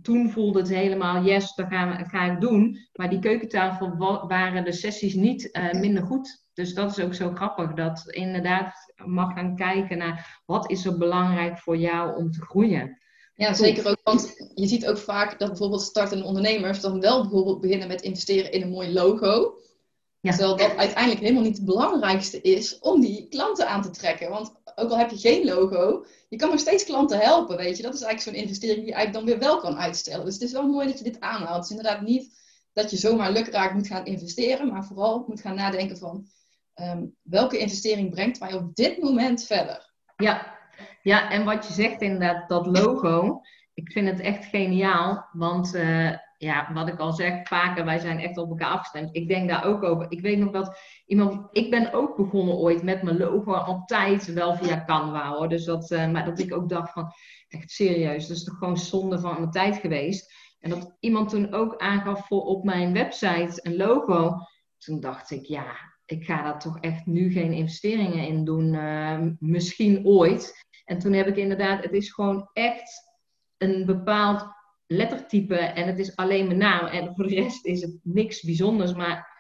toen 0.02 0.30
voelde 0.30 0.60
het 0.60 0.70
helemaal, 0.70 1.24
yes, 1.24 1.56
dat 1.56 1.68
gaan 1.68 1.98
we, 1.98 2.06
ga 2.06 2.24
ik 2.24 2.42
doen. 2.42 2.78
Maar 2.94 3.10
die 3.10 3.20
keukentafel 3.20 3.98
waren 4.28 4.64
de 4.64 4.72
sessies 4.72 5.14
niet 5.14 5.50
uh, 5.52 5.72
minder 5.72 6.04
goed. 6.04 6.46
Dus 6.54 6.74
dat 6.74 6.98
is 6.98 7.04
ook 7.04 7.14
zo 7.14 7.32
grappig, 7.34 7.74
dat 7.74 8.10
inderdaad 8.10 8.94
mag 9.06 9.34
gaan 9.34 9.56
kijken 9.56 9.98
naar 9.98 10.42
wat 10.46 10.72
is 10.72 10.86
er 10.86 10.98
belangrijk 10.98 11.58
voor 11.58 11.78
jou 11.78 12.16
om 12.16 12.32
te 12.32 12.42
groeien. 12.42 12.98
Ja, 13.38 13.54
zeker 13.54 13.88
ook, 13.88 14.00
want 14.04 14.36
je 14.56 14.68
ziet 14.68 14.88
ook 14.88 14.98
vaak 14.98 15.40
dat 15.40 15.48
bijvoorbeeld 15.48 15.82
startende 15.82 16.24
ondernemers 16.24 16.80
dan 16.80 17.00
wel 17.00 17.22
bijvoorbeeld 17.22 17.62
beginnen 17.62 17.88
met 17.88 18.02
investeren 18.02 18.52
in 18.52 18.62
een 18.62 18.70
mooi 18.70 18.94
logo. 18.94 19.60
Ja. 20.20 20.32
Terwijl 20.32 20.58
dat 20.58 20.76
uiteindelijk 20.76 21.22
helemaal 21.22 21.44
niet 21.44 21.58
het 21.58 21.66
belangrijkste 21.66 22.42
is 22.42 22.80
om 22.80 23.02
die 23.02 23.28
klanten 23.28 23.68
aan 23.68 23.82
te 23.82 23.90
trekken. 23.90 24.30
Want 24.30 24.54
ook 24.76 24.90
al 24.90 24.98
heb 24.98 25.10
je 25.10 25.18
geen 25.18 25.46
logo, 25.46 26.06
je 26.30 26.38
kan 26.38 26.50
nog 26.50 26.60
steeds 26.60 26.84
klanten 26.84 27.20
helpen, 27.20 27.58
weet 27.58 27.78
je. 27.78 27.84
Dat 27.84 27.94
is 27.94 28.02
eigenlijk 28.02 28.38
zo'n 28.38 28.44
investering 28.46 28.78
die 28.78 28.88
je 28.88 28.94
eigenlijk 28.94 29.26
dan 29.26 29.36
weer 29.36 29.50
wel 29.50 29.60
kan 29.60 29.78
uitstellen. 29.78 30.26
Dus 30.26 30.34
het 30.34 30.44
is 30.44 30.52
wel 30.52 30.68
mooi 30.68 30.88
dat 30.88 30.98
je 30.98 31.04
dit 31.04 31.20
aanhaalt. 31.20 31.56
Het 31.56 31.64
is 31.64 31.78
inderdaad 31.78 32.02
niet 32.02 32.36
dat 32.74 32.92
je 32.92 32.98
zomaar 32.98 33.32
lukraak 33.32 33.74
moet 33.74 33.88
gaan 33.88 34.06
investeren, 34.06 34.68
maar 34.68 34.86
vooral 34.86 35.24
moet 35.28 35.42
gaan 35.42 35.56
nadenken 35.56 35.98
van 35.98 36.28
um, 36.76 37.16
welke 37.22 37.58
investering 37.58 38.10
brengt 38.10 38.40
mij 38.40 38.54
op 38.54 38.76
dit 38.76 39.02
moment 39.02 39.44
verder. 39.44 39.94
Ja. 40.16 40.57
Ja, 41.08 41.30
en 41.30 41.46
wat 41.46 41.68
je 41.68 41.74
zegt 41.74 42.02
inderdaad, 42.02 42.50
dat 42.50 42.66
logo, 42.66 43.42
ik 43.74 43.92
vind 43.92 44.08
het 44.08 44.20
echt 44.20 44.46
geniaal, 44.46 45.28
want 45.32 45.76
uh, 45.76 46.12
ja, 46.38 46.74
wat 46.74 46.88
ik 46.88 47.00
al 47.00 47.14
zeg, 47.14 47.48
vaker, 47.48 47.86
wij 47.86 48.00
zijn 48.00 48.20
echt 48.20 48.38
op 48.38 48.50
elkaar 48.50 48.70
afgestemd. 48.70 49.16
Ik 49.16 49.28
denk 49.28 49.50
daar 49.50 49.66
ook 49.66 49.84
over. 49.84 50.06
Ik 50.10 50.22
weet 50.22 50.38
nog 50.38 50.52
dat 50.52 50.78
iemand, 51.06 51.48
ik 51.52 51.70
ben 51.70 51.94
ook 51.94 52.16
begonnen 52.18 52.56
ooit 52.56 52.84
met 52.84 53.02
mijn 53.02 53.18
logo 53.18 53.54
altijd 53.54 54.34
wel 54.34 54.56
via 54.56 54.84
Canva 54.86 55.30
hoor. 55.30 55.50
Dus 55.50 55.66
dat, 55.66 55.92
uh, 55.92 56.12
maar 56.12 56.26
dat 56.26 56.40
ik 56.40 56.54
ook 56.54 56.70
dacht 56.70 56.92
van, 56.92 57.12
echt 57.48 57.72
serieus, 57.72 58.28
dat 58.28 58.38
is 58.38 58.44
toch 58.44 58.58
gewoon 58.58 58.78
zonde 58.78 59.20
van 59.20 59.34
mijn 59.34 59.52
tijd 59.52 59.76
geweest. 59.76 60.34
En 60.60 60.70
dat 60.70 60.96
iemand 61.00 61.30
toen 61.30 61.54
ook 61.54 61.78
aangaf 61.78 62.28
voor 62.28 62.42
op 62.42 62.64
mijn 62.64 62.94
website 62.94 63.60
een 63.62 63.76
logo. 63.76 64.36
Toen 64.78 65.00
dacht 65.00 65.32
ik, 65.32 65.46
ja, 65.46 65.66
ik 66.06 66.26
ga 66.26 66.44
daar 66.44 66.60
toch 66.60 66.80
echt 66.80 67.06
nu 67.06 67.32
geen 67.32 67.54
investeringen 67.54 68.28
in 68.28 68.46
doen. 68.46 68.74
Uh, 68.74 69.20
misschien 69.40 70.06
ooit. 70.06 70.67
En 70.88 71.00
toen 71.00 71.14
heb 71.14 71.28
ik 71.28 71.38
inderdaad, 71.38 71.84
het 71.84 71.94
is 71.94 72.12
gewoon 72.12 72.50
echt 72.54 73.14
een 73.58 73.86
bepaald 73.86 74.48
lettertype 74.86 75.56
en 75.56 75.88
het 75.88 76.00
is 76.00 76.16
alleen 76.16 76.48
mijn 76.48 76.60
naam. 76.60 76.86
En 76.86 77.16
voor 77.16 77.28
de 77.28 77.36
rest 77.36 77.66
is 77.66 77.82
het 77.82 78.00
niks 78.04 78.42
bijzonders, 78.42 78.94
maar 78.94 79.36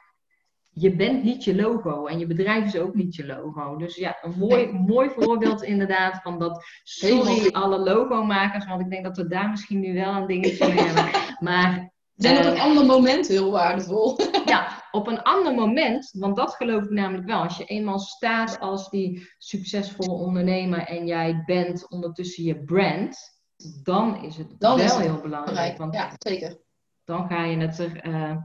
je 0.70 0.96
bent 0.96 1.24
niet 1.24 1.44
je 1.44 1.56
logo 1.56 2.06
en 2.06 2.20
je 2.20 2.28
bedrijf 2.28 2.66
is 2.66 2.80
ook 2.80 2.96
niet 2.96 3.16
je 3.16 3.26
logo. 3.26 3.76
Dus 3.76 3.96
ja, 3.96 4.18
een 4.22 4.34
mooi, 4.38 4.72
mooi 4.72 5.10
voorbeeld 5.10 5.64
inderdaad 5.64 6.22
van 6.22 6.40
dat. 6.40 6.66
Sorry 6.84 7.50
alle 7.52 7.80
logomakers, 7.80 8.66
want 8.66 8.82
ik 8.82 8.90
denk 8.90 9.04
dat 9.04 9.18
we 9.18 9.28
daar 9.28 9.50
misschien 9.50 9.80
nu 9.80 9.94
wel 9.94 10.14
een 10.14 10.28
dingetje 10.28 10.68
mee 10.68 10.84
hebben. 10.84 11.22
Maar 11.48 11.94
zijn 12.18 12.38
op 12.38 12.44
een 12.46 12.56
eh, 12.56 12.64
ander 12.64 12.86
moment 12.86 13.28
heel 13.28 13.52
waardevol. 13.52 14.18
Ja, 14.46 14.84
op 14.92 15.08
een 15.08 15.22
ander 15.22 15.54
moment, 15.54 16.10
want 16.12 16.36
dat 16.36 16.56
geloof 16.56 16.84
ik 16.84 16.90
namelijk 16.90 17.28
wel. 17.28 17.44
Als 17.44 17.58
je 17.58 17.66
eenmaal 17.66 18.00
staat 18.00 18.60
als 18.60 18.90
die 18.90 19.30
succesvolle 19.38 20.12
ondernemer 20.12 20.80
en 20.80 21.08
jij 21.08 21.44
bent 21.46 21.90
ondertussen 21.90 22.44
je 22.44 22.64
brand, 22.64 23.18
dan 23.84 24.24
is 24.24 24.38
het 24.38 24.60
dan 24.60 24.78
wel 24.78 25.00
heel 25.00 25.22
belangrijk. 25.22 25.78
Want 25.78 25.94
ja, 25.94 26.12
zeker. 26.18 26.58
Dan 27.04 27.28
ga 27.28 27.44
je 27.44 27.58
het 27.58 27.80
er, 27.80 28.08
uh, 28.08 28.38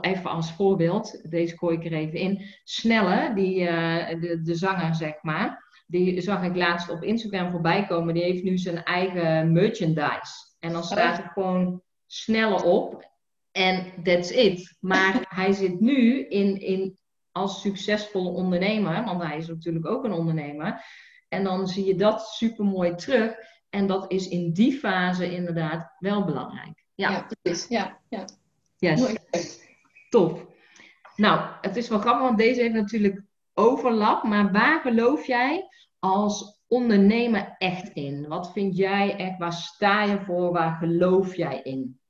even 0.00 0.30
als 0.30 0.52
voorbeeld, 0.52 1.30
deze 1.30 1.56
gooi 1.58 1.76
ik 1.76 1.84
er 1.84 1.92
even 1.92 2.18
in. 2.18 2.44
Snelle, 2.64 3.34
die, 3.34 3.60
uh, 3.60 4.08
de, 4.20 4.40
de 4.42 4.54
zanger 4.54 4.94
zeg 4.94 5.22
maar, 5.22 5.64
die 5.86 6.20
zag 6.20 6.44
ik 6.44 6.56
laatst 6.56 6.90
op 6.90 7.02
Instagram 7.02 7.50
voorbij 7.50 7.86
komen. 7.86 8.14
Die 8.14 8.22
heeft 8.22 8.42
nu 8.42 8.58
zijn 8.58 8.82
eigen 8.82 9.52
merchandise. 9.52 10.54
En 10.58 10.72
dan 10.72 10.84
staat 10.84 11.18
er 11.18 11.30
gewoon 11.34 11.82
Snelle 12.06 12.64
op. 12.64 13.14
En 13.56 13.92
that's 14.02 14.30
it. 14.30 14.76
Maar 14.80 15.24
hij 15.28 15.52
zit 15.52 15.80
nu 15.80 16.26
in, 16.28 16.60
in, 16.60 16.98
als 17.32 17.60
succesvolle 17.60 18.30
ondernemer, 18.30 19.04
want 19.04 19.22
hij 19.22 19.36
is 19.36 19.46
natuurlijk 19.46 19.86
ook 19.86 20.04
een 20.04 20.12
ondernemer. 20.12 20.84
En 21.28 21.44
dan 21.44 21.68
zie 21.68 21.84
je 21.84 21.94
dat 21.94 22.26
super 22.26 22.64
mooi 22.64 22.94
terug. 22.94 23.34
En 23.70 23.86
dat 23.86 24.12
is 24.12 24.28
in 24.28 24.52
die 24.52 24.72
fase 24.72 25.34
inderdaad 25.34 25.94
wel 25.98 26.24
belangrijk. 26.24 26.84
Ja, 26.94 27.10
ja 27.10 27.26
precies. 27.42 27.68
Ja, 27.68 28.00
ja. 28.08 28.24
Yes. 28.76 29.60
Top. 30.08 30.54
Nou, 31.14 31.50
het 31.60 31.76
is 31.76 31.88
wel 31.88 31.98
grappig, 31.98 32.22
want 32.22 32.38
deze 32.38 32.60
heeft 32.60 32.74
natuurlijk 32.74 33.22
overlap. 33.54 34.22
Maar 34.22 34.52
waar 34.52 34.80
geloof 34.80 35.26
jij 35.26 35.68
als 35.98 36.62
ondernemer 36.66 37.54
echt 37.58 37.88
in? 37.88 38.28
Wat 38.28 38.52
vind 38.52 38.76
jij 38.76 39.16
echt? 39.16 39.38
Waar 39.38 39.52
sta 39.52 40.02
je 40.02 40.20
voor? 40.20 40.52
Waar 40.52 40.76
geloof 40.76 41.34
jij 41.34 41.60
in? 41.62 42.00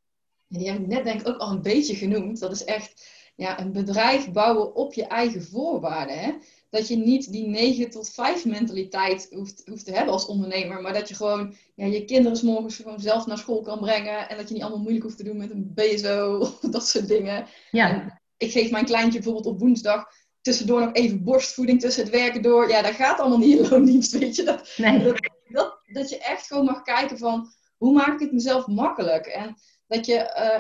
Die 0.49 0.71
heb 0.71 0.81
ik 0.81 0.87
net 0.87 1.05
denk 1.05 1.21
ik 1.21 1.29
ook 1.29 1.39
al 1.39 1.51
een 1.51 1.63
beetje 1.63 1.95
genoemd. 1.95 2.41
Dat 2.41 2.53
is 2.53 2.65
echt 2.65 3.09
ja, 3.37 3.61
een 3.61 3.73
bedrijf 3.73 4.33
bouwen 4.33 4.75
op 4.75 4.93
je 4.93 5.07
eigen 5.07 5.43
voorwaarden. 5.43 6.19
Hè? 6.19 6.33
Dat 6.71 6.89
je 6.89 6.97
niet 6.97 7.33
die 7.33 7.47
9 7.47 7.91
tot 7.91 8.11
5 8.11 8.45
mentaliteit 8.45 9.29
hoeft, 9.31 9.63
hoeft 9.65 9.85
te 9.85 9.93
hebben 9.93 10.13
als 10.13 10.27
ondernemer. 10.27 10.81
Maar 10.81 10.93
dat 10.93 11.09
je 11.09 11.15
gewoon 11.15 11.55
ja, 11.75 11.87
je 11.87 12.05
kinderen 12.05 12.37
s 12.37 12.43
morgens 12.43 12.77
gewoon 12.77 13.01
zelf 13.01 13.27
naar 13.27 13.39
school 13.39 13.61
kan 13.61 13.79
brengen. 13.79 14.29
En 14.29 14.37
dat 14.37 14.49
je 14.49 14.55
niet 14.55 14.63
allemaal 14.63 14.81
moeilijk 14.81 15.05
hoeft 15.05 15.17
te 15.17 15.25
doen 15.25 15.37
met 15.37 15.51
een 15.51 15.73
BSO 15.75 16.39
of 16.39 16.59
dat 16.71 16.89
soort 16.89 17.09
dingen. 17.09 17.47
Ja. 17.71 18.21
ik 18.37 18.51
geef 18.51 18.71
mijn 18.71 18.85
kleintje 18.85 19.19
bijvoorbeeld 19.19 19.55
op 19.55 19.61
woensdag 19.61 20.05
tussendoor 20.41 20.81
nog 20.81 20.93
even 20.93 21.25
borstvoeding 21.25 21.81
tussen 21.81 22.03
het 22.03 22.13
werken 22.13 22.43
door. 22.43 22.69
Ja, 22.69 22.83
dat 22.83 22.95
gaat 22.95 23.19
allemaal 23.19 23.39
niet 23.39 23.59
in 23.59 23.69
loondienst, 23.69 24.19
weet 24.19 24.37
je. 24.37 24.43
Dat, 24.43 24.75
nee. 24.77 25.03
dat, 25.03 25.31
dat, 25.49 25.81
dat 25.93 26.11
je 26.11 26.19
echt 26.19 26.47
gewoon 26.47 26.65
mag 26.65 26.83
kijken 26.83 27.19
van, 27.19 27.53
hoe 27.77 27.93
maak 27.93 28.15
ik 28.15 28.21
het 28.21 28.33
mezelf 28.33 28.67
makkelijk? 28.67 29.27
En 29.27 29.57
dat 29.87 30.07
je 30.07 30.15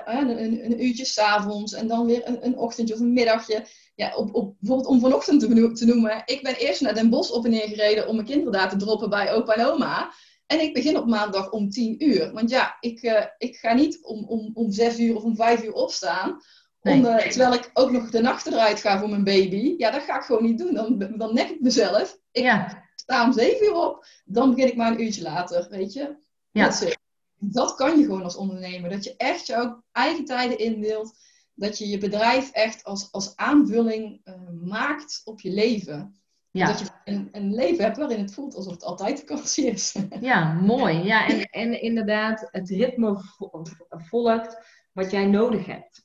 uh, 0.06 0.18
een, 0.18 0.64
een, 0.64 0.84
uurtje 0.84 1.04
s'avonds 1.04 1.72
en 1.72 1.86
dan 1.86 2.06
weer 2.06 2.28
een, 2.28 2.46
een 2.46 2.58
ochtendje 2.58 2.94
of 2.94 3.00
een 3.00 3.12
middagje. 3.12 3.64
Ja, 3.94 4.16
op, 4.16 4.34
op, 4.34 4.54
bijvoorbeeld 4.58 4.88
om 4.88 5.00
vanochtend 5.00 5.40
te, 5.40 5.72
te 5.72 5.86
noemen. 5.86 6.22
Ik 6.24 6.42
ben 6.42 6.54
eerst 6.54 6.80
naar 6.80 6.94
Den 6.94 7.10
Bosch 7.10 7.30
op 7.30 7.44
en 7.44 7.50
neer 7.50 7.68
gereden 7.68 8.08
om 8.08 8.14
mijn 8.14 8.26
kinderen 8.26 8.52
daar 8.52 8.68
te 8.68 8.76
droppen 8.76 9.10
bij 9.10 9.32
opa 9.32 9.54
en 9.54 9.66
oma. 9.66 10.12
En 10.46 10.60
ik 10.60 10.74
begin 10.74 10.96
op 10.96 11.06
maandag 11.06 11.50
om 11.50 11.70
10 11.70 12.04
uur. 12.04 12.32
Want 12.32 12.50
ja, 12.50 12.76
ik, 12.80 13.02
uh, 13.02 13.24
ik 13.38 13.56
ga 13.56 13.72
niet 13.72 13.98
om, 14.02 14.24
om, 14.24 14.50
om 14.54 14.70
6 14.70 14.98
uur 14.98 15.16
of 15.16 15.22
om 15.22 15.36
5 15.36 15.64
uur 15.64 15.72
opstaan. 15.72 16.40
Om, 16.80 17.04
uh, 17.04 17.16
terwijl 17.16 17.52
ik 17.52 17.70
ook 17.74 17.90
nog 17.90 18.10
de 18.10 18.20
nacht 18.20 18.46
eruit 18.46 18.80
ga 18.80 18.98
voor 18.98 19.08
mijn 19.08 19.24
baby. 19.24 19.74
Ja, 19.76 19.90
dat 19.90 20.02
ga 20.02 20.16
ik 20.16 20.22
gewoon 20.22 20.44
niet 20.44 20.58
doen. 20.58 20.74
Dan, 20.74 21.14
dan 21.18 21.34
nek 21.34 21.48
ik 21.48 21.60
mezelf. 21.60 22.18
Ik 22.32 22.42
ja. 22.42 22.84
sta 22.94 23.24
om 23.24 23.32
7 23.32 23.66
uur 23.66 23.74
op. 23.74 24.06
Dan 24.24 24.54
begin 24.54 24.68
ik 24.68 24.76
maar 24.76 24.92
een 24.92 25.02
uurtje 25.02 25.22
later, 25.22 25.66
weet 25.70 25.92
je. 25.92 26.16
Ja 26.50 26.95
dat 27.52 27.74
kan 27.74 27.98
je 27.98 28.04
gewoon 28.04 28.22
als 28.22 28.36
ondernemer. 28.36 28.90
Dat 28.90 29.04
je 29.04 29.16
echt 29.16 29.46
jouw 29.46 29.82
eigen 29.92 30.24
tijden 30.24 30.58
indeelt. 30.58 31.18
Dat 31.54 31.78
je 31.78 31.88
je 31.88 31.98
bedrijf 31.98 32.50
echt 32.50 32.84
als, 32.84 33.12
als 33.12 33.36
aanvulling 33.36 34.20
uh, 34.24 34.34
maakt 34.62 35.20
op 35.24 35.40
je 35.40 35.50
leven. 35.50 36.20
Ja. 36.50 36.66
Dat 36.66 36.78
je 36.78 36.86
een, 37.04 37.28
een, 37.32 37.54
leven 37.54 37.84
hebt 37.84 37.96
waarin 37.96 38.20
het 38.20 38.34
voelt 38.34 38.54
alsof 38.54 38.72
het 38.72 38.84
altijd 38.84 39.18
vakantie 39.18 39.66
is. 39.66 39.96
Ja, 40.20 40.52
mooi. 40.52 41.02
Ja, 41.02 41.26
en, 41.26 41.40
en 41.42 41.82
inderdaad, 41.82 42.48
het 42.50 42.68
ritme 42.68 43.22
volgt 43.88 44.58
wat 44.92 45.10
jij 45.10 45.26
nodig 45.26 45.66
hebt. 45.66 46.04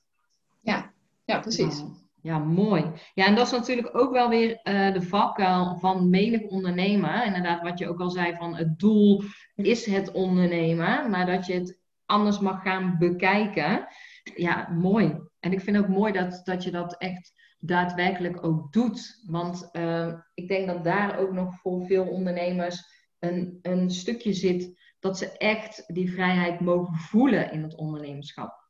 Ja, 0.62 0.94
ja 1.26 1.40
precies. 1.40 1.78
Nou, 1.78 2.01
ja, 2.22 2.38
mooi. 2.38 2.92
Ja, 3.14 3.26
en 3.26 3.36
dat 3.36 3.46
is 3.46 3.52
natuurlijk 3.52 3.98
ook 3.98 4.12
wel 4.12 4.30
weer 4.30 4.50
uh, 4.50 4.94
de 4.94 5.02
valkuil 5.02 5.78
van 5.80 6.10
menig 6.10 6.42
ondernemer. 6.42 7.26
Inderdaad, 7.26 7.62
wat 7.62 7.80
je 7.80 7.88
ook 7.88 8.00
al 8.00 8.10
zei, 8.10 8.36
van 8.36 8.56
het 8.56 8.80
doel 8.80 9.24
is 9.56 9.86
het 9.86 10.12
ondernemen, 10.12 11.10
maar 11.10 11.26
dat 11.26 11.46
je 11.46 11.54
het 11.54 11.80
anders 12.06 12.40
mag 12.40 12.62
gaan 12.62 12.96
bekijken. 12.98 13.88
Ja, 14.36 14.70
mooi. 14.70 15.20
En 15.40 15.52
ik 15.52 15.62
vind 15.62 15.78
ook 15.78 15.88
mooi 15.88 16.14
dat, 16.14 16.42
dat 16.44 16.64
je 16.64 16.72
dat 16.72 16.98
echt 16.98 17.34
daadwerkelijk 17.60 18.46
ook 18.46 18.74
doet. 18.74 19.24
Want 19.28 19.70
uh, 19.74 20.14
ik 20.34 20.48
denk 20.48 20.68
dat 20.68 20.84
daar 20.84 21.18
ook 21.18 21.32
nog 21.32 21.60
voor 21.60 21.86
veel 21.86 22.08
ondernemers 22.08 22.84
een, 23.20 23.60
een 23.62 23.90
stukje 23.90 24.34
zit 24.34 24.80
dat 25.00 25.18
ze 25.18 25.38
echt 25.38 25.84
die 25.88 26.12
vrijheid 26.12 26.60
mogen 26.60 26.96
voelen 26.96 27.52
in 27.52 27.64
het 27.64 27.76
ondernemerschap. 27.76 28.61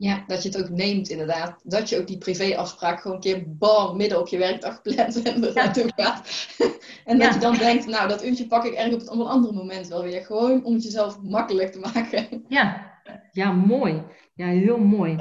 Ja, 0.00 0.24
dat 0.26 0.42
je 0.42 0.48
het 0.48 0.62
ook 0.62 0.68
neemt 0.68 1.08
inderdaad. 1.08 1.60
Dat 1.64 1.88
je 1.88 1.98
ook 1.98 2.06
die 2.06 2.18
privéafspraak 2.18 3.00
gewoon 3.00 3.16
een 3.16 3.22
keer 3.22 3.56
bam, 3.56 3.96
midden 3.96 4.20
op 4.20 4.28
je 4.28 4.38
werkdag 4.38 4.82
plant 4.82 5.22
en 5.22 5.44
er 5.44 5.54
naartoe 5.54 5.92
gaat. 5.96 6.48
en 7.04 7.18
dat 7.18 7.34
je 7.34 7.40
dan 7.40 7.56
denkt, 7.56 7.86
nou 7.86 8.08
dat 8.08 8.24
uurtje 8.24 8.46
pak 8.46 8.64
ik 8.64 8.72
ergens 8.72 9.08
op 9.08 9.18
een 9.18 9.26
ander 9.26 9.54
moment 9.54 9.88
wel 9.88 10.02
weer. 10.02 10.24
Gewoon 10.24 10.64
om 10.64 10.74
het 10.74 10.82
jezelf 10.82 11.20
makkelijk 11.22 11.72
te 11.72 11.78
maken. 11.78 12.26
Ja, 12.48 12.98
ja 13.32 13.52
mooi. 13.52 14.02
Ja, 14.34 14.46
heel 14.46 14.78
mooi. 14.78 15.16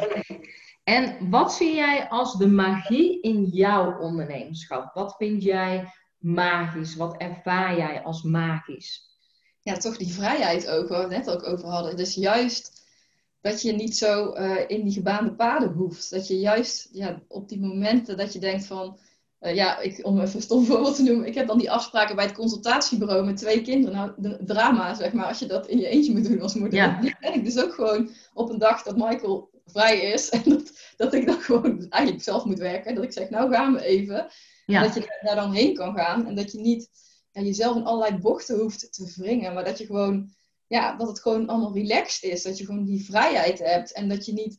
En 0.84 1.30
wat 1.30 1.54
zie 1.54 1.76
jij 1.76 2.10
als 2.10 2.38
de 2.38 2.48
magie 2.48 3.22
in 3.22 3.44
jouw 3.46 4.00
ondernemerschap? 4.00 4.94
Wat 4.94 5.16
vind 5.18 5.44
jij 5.44 5.94
magisch? 6.18 6.96
Wat 6.96 7.18
ervaar 7.18 7.78
jij 7.78 8.04
als 8.04 8.24
magisch? 8.24 9.18
Ja, 9.62 9.78
toch 9.78 9.98
die 9.98 10.14
vrijheid 10.14 10.70
ook, 10.70 10.88
waar 10.88 11.08
we 11.08 11.16
het 11.16 11.26
net 11.26 11.36
ook 11.36 11.48
over 11.48 11.68
hadden. 11.68 11.98
Dus 11.98 12.16
juist 12.16 12.80
dat 13.42 13.62
je 13.62 13.72
niet 13.72 13.98
zo 13.98 14.36
uh, 14.36 14.56
in 14.68 14.84
die 14.84 14.94
gebaande 14.94 15.34
paden 15.34 15.72
hoeft. 15.72 16.10
Dat 16.10 16.28
je 16.28 16.40
juist 16.40 16.90
ja, 16.92 17.22
op 17.28 17.50
die 17.50 17.60
momenten 17.60 18.18
dat 18.18 18.34
je 18.34 18.40
denkt 18.40 18.66
van, 18.66 19.00
uh, 19.42 19.56
ja, 19.56 19.80
ik, 19.80 20.06
om 20.06 20.20
even 20.20 20.36
een 20.36 20.42
stom 20.42 20.66
voorbeeld 20.66 20.96
te 20.96 21.04
noemen, 21.04 21.28
ik 21.28 21.36
heb 21.36 21.48
dan 21.48 21.58
die 21.58 21.72
afspraken 21.72 22.16
bij 22.16 22.26
het 22.26 22.34
consultatiebureau 22.34 23.26
met 23.26 23.38
twee 23.38 23.62
kinderen. 23.62 23.96
Nou, 23.96 24.12
de, 24.18 24.46
drama 24.46 24.94
zeg 24.94 25.14
maar, 25.14 25.26
als 25.26 25.40
je 25.40 25.46
dat 25.46 25.68
in 25.68 25.80
je 25.80 25.88
eentje 25.88 26.12
moet 26.12 26.28
doen 26.28 26.42
als 26.42 26.54
moeder. 26.54 26.80
Ja. 26.80 27.00
En 27.20 27.34
ik 27.34 27.44
dus 27.44 27.64
ook 27.64 27.74
gewoon 27.74 28.10
op 28.34 28.50
een 28.50 28.58
dag 28.58 28.84
dat 28.84 28.98
Michael 28.98 29.50
vrij 29.66 30.00
is 30.00 30.30
en 30.40 30.44
dat, 30.46 30.72
dat 30.98 31.14
ik 31.14 31.26
dan 31.26 31.40
gewoon 31.40 31.86
eigenlijk 31.90 32.24
zelf 32.24 32.46
moet 32.46 32.60
werken. 32.60 32.96
Dat 32.96 33.04
ik 33.04 33.14
zeg, 33.14 33.30
nou 33.30 33.54
gaan 33.54 33.74
we 33.74 33.84
even. 33.84 34.28
Ja. 34.66 34.82
Dat 34.82 34.94
je 34.94 35.20
daar 35.22 35.36
dan 35.36 35.54
heen 35.54 35.74
kan 35.74 35.96
gaan 35.96 36.28
en 36.28 36.36
dat 36.36 36.52
je 36.52 36.60
niet 36.60 36.90
ja, 37.32 37.42
jezelf 37.42 37.76
in 37.76 37.86
allerlei 37.86 38.22
bochten 38.22 38.60
hoeft 38.60 38.94
te 38.94 39.14
wringen, 39.16 39.54
maar 39.54 39.64
dat 39.64 39.78
je 39.78 39.86
gewoon 39.86 40.30
ja, 40.70 40.96
dat 40.96 41.08
het 41.08 41.22
gewoon 41.22 41.48
allemaal 41.48 41.74
relaxed 41.74 42.32
is. 42.32 42.44
Dat 42.44 42.58
je 42.58 42.66
gewoon 42.66 42.86
die 42.86 43.06
vrijheid 43.06 43.60
hebt. 43.60 43.94
En 43.94 44.10
dat 44.10 44.26
je 44.26 44.34
niet, 44.34 44.58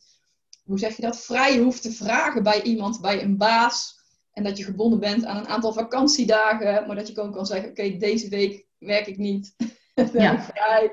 hoe 0.64 0.78
zeg 0.78 0.96
je 0.96 1.02
dat, 1.02 1.20
vrij 1.20 1.58
hoeft 1.58 1.82
te 1.82 1.92
vragen 1.92 2.42
bij 2.42 2.62
iemand, 2.62 3.00
bij 3.00 3.22
een 3.22 3.36
baas. 3.36 3.98
En 4.32 4.44
dat 4.44 4.58
je 4.58 4.64
gebonden 4.64 5.00
bent 5.00 5.24
aan 5.24 5.36
een 5.36 5.48
aantal 5.48 5.72
vakantiedagen. 5.72 6.86
Maar 6.86 6.96
dat 6.96 7.08
je 7.08 7.14
gewoon 7.14 7.32
kan 7.32 7.46
zeggen, 7.46 7.70
oké, 7.70 7.96
deze 7.96 8.28
week 8.28 8.66
werk 8.78 9.06
ik 9.06 9.16
niet. 9.16 9.54
ben 9.94 10.10
ja. 10.12 10.42
vrij. 10.42 10.92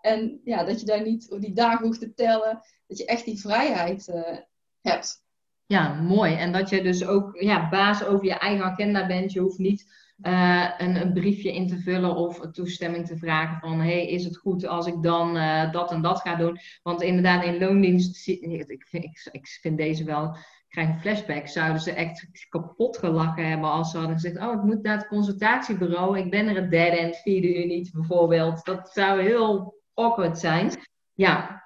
En 0.00 0.40
ja, 0.44 0.64
dat 0.64 0.80
je 0.80 0.86
daar 0.86 1.02
niet 1.02 1.40
die 1.40 1.52
dagen 1.52 1.86
hoeft 1.86 2.00
te 2.00 2.14
tellen. 2.14 2.60
Dat 2.86 2.98
je 2.98 3.04
echt 3.04 3.24
die 3.24 3.40
vrijheid 3.40 4.08
uh, 4.08 4.36
hebt. 4.80 5.24
Ja, 5.66 5.92
mooi. 5.92 6.34
En 6.34 6.52
dat 6.52 6.68
je 6.68 6.82
dus 6.82 7.06
ook 7.06 7.40
ja, 7.40 7.68
baas 7.68 8.04
over 8.04 8.26
je 8.26 8.34
eigen 8.34 8.64
agenda 8.64 9.06
bent. 9.06 9.32
Je 9.32 9.40
hoeft 9.40 9.58
niet 9.58 10.11
uh, 10.22 10.70
een, 10.78 11.00
een, 11.00 11.12
briefje 11.12 11.52
in 11.52 11.68
te 11.68 11.78
vullen 11.78 12.16
of 12.16 12.40
toestemming 12.52 13.06
te 13.06 13.16
vragen 13.16 13.60
van 13.60 13.80
hey, 13.80 14.06
is 14.08 14.24
het 14.24 14.36
goed 14.36 14.66
als 14.66 14.86
ik 14.86 15.02
dan 15.02 15.36
uh, 15.36 15.72
dat 15.72 15.90
en 15.90 16.02
dat 16.02 16.20
ga 16.20 16.34
doen? 16.34 16.58
Want 16.82 17.02
inderdaad, 17.02 17.44
in 17.44 17.58
loondienst, 17.58 18.28
ik 18.28 18.86
vind, 18.88 19.04
ik, 19.04 19.28
ik 19.32 19.46
vind 19.46 19.76
deze 19.76 20.04
wel, 20.04 20.24
ik 20.34 20.68
krijg 20.68 20.88
een 20.88 21.00
flashback, 21.00 21.46
zouden 21.48 21.82
ze 21.82 21.92
echt 21.92 22.46
kapot 22.48 22.98
gelachen 22.98 23.48
hebben 23.48 23.70
als 23.70 23.90
ze 23.90 23.96
hadden 23.98 24.14
gezegd, 24.14 24.38
oh 24.38 24.52
ik 24.52 24.62
moet 24.62 24.82
naar 24.82 24.96
het 24.96 25.06
consultatiebureau, 25.06 26.18
ik 26.18 26.30
ben 26.30 26.48
er 26.48 26.56
een 26.56 26.70
derde 26.70 26.96
en 26.96 27.14
vierde 27.14 27.58
uur 27.58 27.66
niet 27.66 27.92
bijvoorbeeld. 27.92 28.64
Dat 28.64 28.90
zou 28.92 29.22
heel 29.22 29.74
awkward 29.94 30.38
zijn. 30.38 30.70
Ja, 31.12 31.62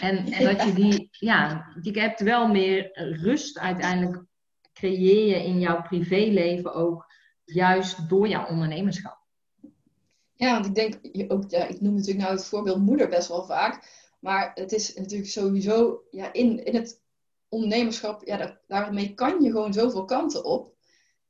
en 0.00 0.24
dat 0.24 0.62
je 0.62 0.72
die, 0.74 1.08
ja, 1.32 1.66
je 1.80 2.00
hebt 2.00 2.20
wel 2.20 2.48
meer 2.48 2.90
rust 3.22 3.58
uiteindelijk 3.58 4.24
creëer 4.72 5.26
je 5.26 5.44
in 5.44 5.60
jouw 5.60 5.82
privéleven 5.82 6.74
ook 6.74 7.09
juist 7.52 8.08
door 8.08 8.28
jouw 8.28 8.46
ondernemerschap. 8.46 9.18
Ja, 10.34 10.52
want 10.52 10.66
ik 10.66 10.74
denk 10.74 10.98
ook, 11.32 11.50
ja, 11.50 11.64
ik 11.66 11.80
noem 11.80 11.94
natuurlijk 11.94 12.24
nou 12.24 12.36
het 12.36 12.44
voorbeeld 12.44 12.78
moeder 12.78 13.08
best 13.08 13.28
wel 13.28 13.44
vaak. 13.44 13.98
Maar 14.20 14.50
het 14.54 14.72
is 14.72 14.94
natuurlijk 14.94 15.30
sowieso, 15.30 16.02
ja, 16.10 16.32
in, 16.32 16.64
in 16.64 16.74
het 16.74 17.00
ondernemerschap, 17.48 18.24
ja, 18.24 18.58
daarmee 18.66 19.14
kan 19.14 19.40
je 19.40 19.50
gewoon 19.50 19.72
zoveel 19.72 20.04
kanten 20.04 20.44
op. 20.44 20.74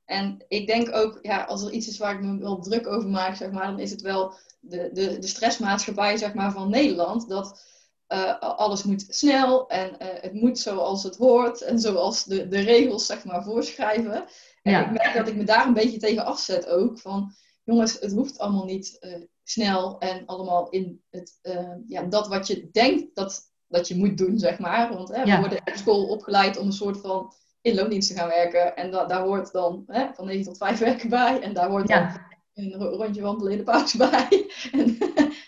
En 0.04 0.44
ik 0.48 0.66
denk 0.66 0.94
ook, 0.94 1.18
ja, 1.22 1.44
als 1.44 1.62
er 1.62 1.72
iets 1.72 1.88
is 1.88 1.98
waar 1.98 2.14
ik 2.14 2.20
me 2.20 2.38
wel 2.38 2.60
druk 2.60 2.86
over 2.86 3.08
maak, 3.08 3.36
zeg 3.36 3.50
maar, 3.50 3.66
dan 3.66 3.78
is 3.78 3.90
het 3.90 4.00
wel 4.00 4.34
de, 4.60 4.90
de, 4.92 5.18
de 5.18 5.26
stressmaatschappij, 5.26 6.16
zeg 6.16 6.34
maar, 6.34 6.52
van 6.52 6.70
Nederland. 6.70 7.28
Dat 7.28 7.64
uh, 8.08 8.38
alles 8.38 8.82
moet 8.82 9.04
snel 9.08 9.68
en 9.68 9.88
uh, 9.88 10.08
het 10.20 10.32
moet 10.32 10.58
zoals 10.58 11.02
het 11.02 11.16
hoort 11.16 11.62
en 11.62 11.78
zoals 11.78 12.24
de, 12.24 12.48
de 12.48 12.60
regels, 12.60 13.06
zeg 13.06 13.24
maar, 13.24 13.44
voorschrijven. 13.44 14.24
En 14.62 14.84
ik 14.84 14.90
merk 14.90 15.14
dat 15.14 15.28
ik 15.28 15.36
me 15.36 15.44
daar 15.44 15.66
een 15.66 15.74
beetje 15.74 15.98
tegen 15.98 16.24
afzet 16.24 16.66
ook. 16.66 16.98
Van 16.98 17.34
jongens, 17.64 18.00
het 18.00 18.12
hoeft 18.12 18.38
allemaal 18.38 18.64
niet 18.64 18.96
uh, 19.00 19.24
snel 19.42 19.98
en 19.98 20.26
allemaal 20.26 20.68
in 20.68 21.02
het, 21.10 21.38
uh, 21.42 21.72
ja, 21.86 22.02
dat 22.02 22.28
wat 22.28 22.46
je 22.46 22.68
denkt 22.72 23.14
dat, 23.14 23.40
dat 23.68 23.88
je 23.88 23.96
moet 23.96 24.18
doen, 24.18 24.38
zeg 24.38 24.58
maar. 24.58 24.94
Want 24.94 25.08
hè, 25.08 25.24
we 25.24 25.38
worden 25.38 25.58
op 25.58 25.74
school 25.74 26.06
opgeleid 26.06 26.58
om 26.58 26.66
een 26.66 26.72
soort 26.72 26.98
van 26.98 27.32
in 27.60 27.74
loondienst 27.74 28.08
te 28.08 28.14
gaan 28.14 28.28
werken. 28.28 28.76
En 28.76 28.90
da 28.90 29.04
daar 29.04 29.22
hoort 29.22 29.52
dan 29.52 29.82
hè, 29.86 30.14
van 30.14 30.26
9 30.26 30.44
tot 30.44 30.56
5 30.56 30.78
werken 30.78 31.08
bij. 31.08 31.40
En 31.40 31.54
daar 31.54 31.68
hoort 31.68 31.88
dan 31.88 32.28
een 32.54 32.74
rondje 32.74 33.22
wandelen 33.22 33.52
in 33.52 33.58
de 33.58 33.64
pauze 33.64 33.96
bij. 34.10 34.50
en, 34.72 34.98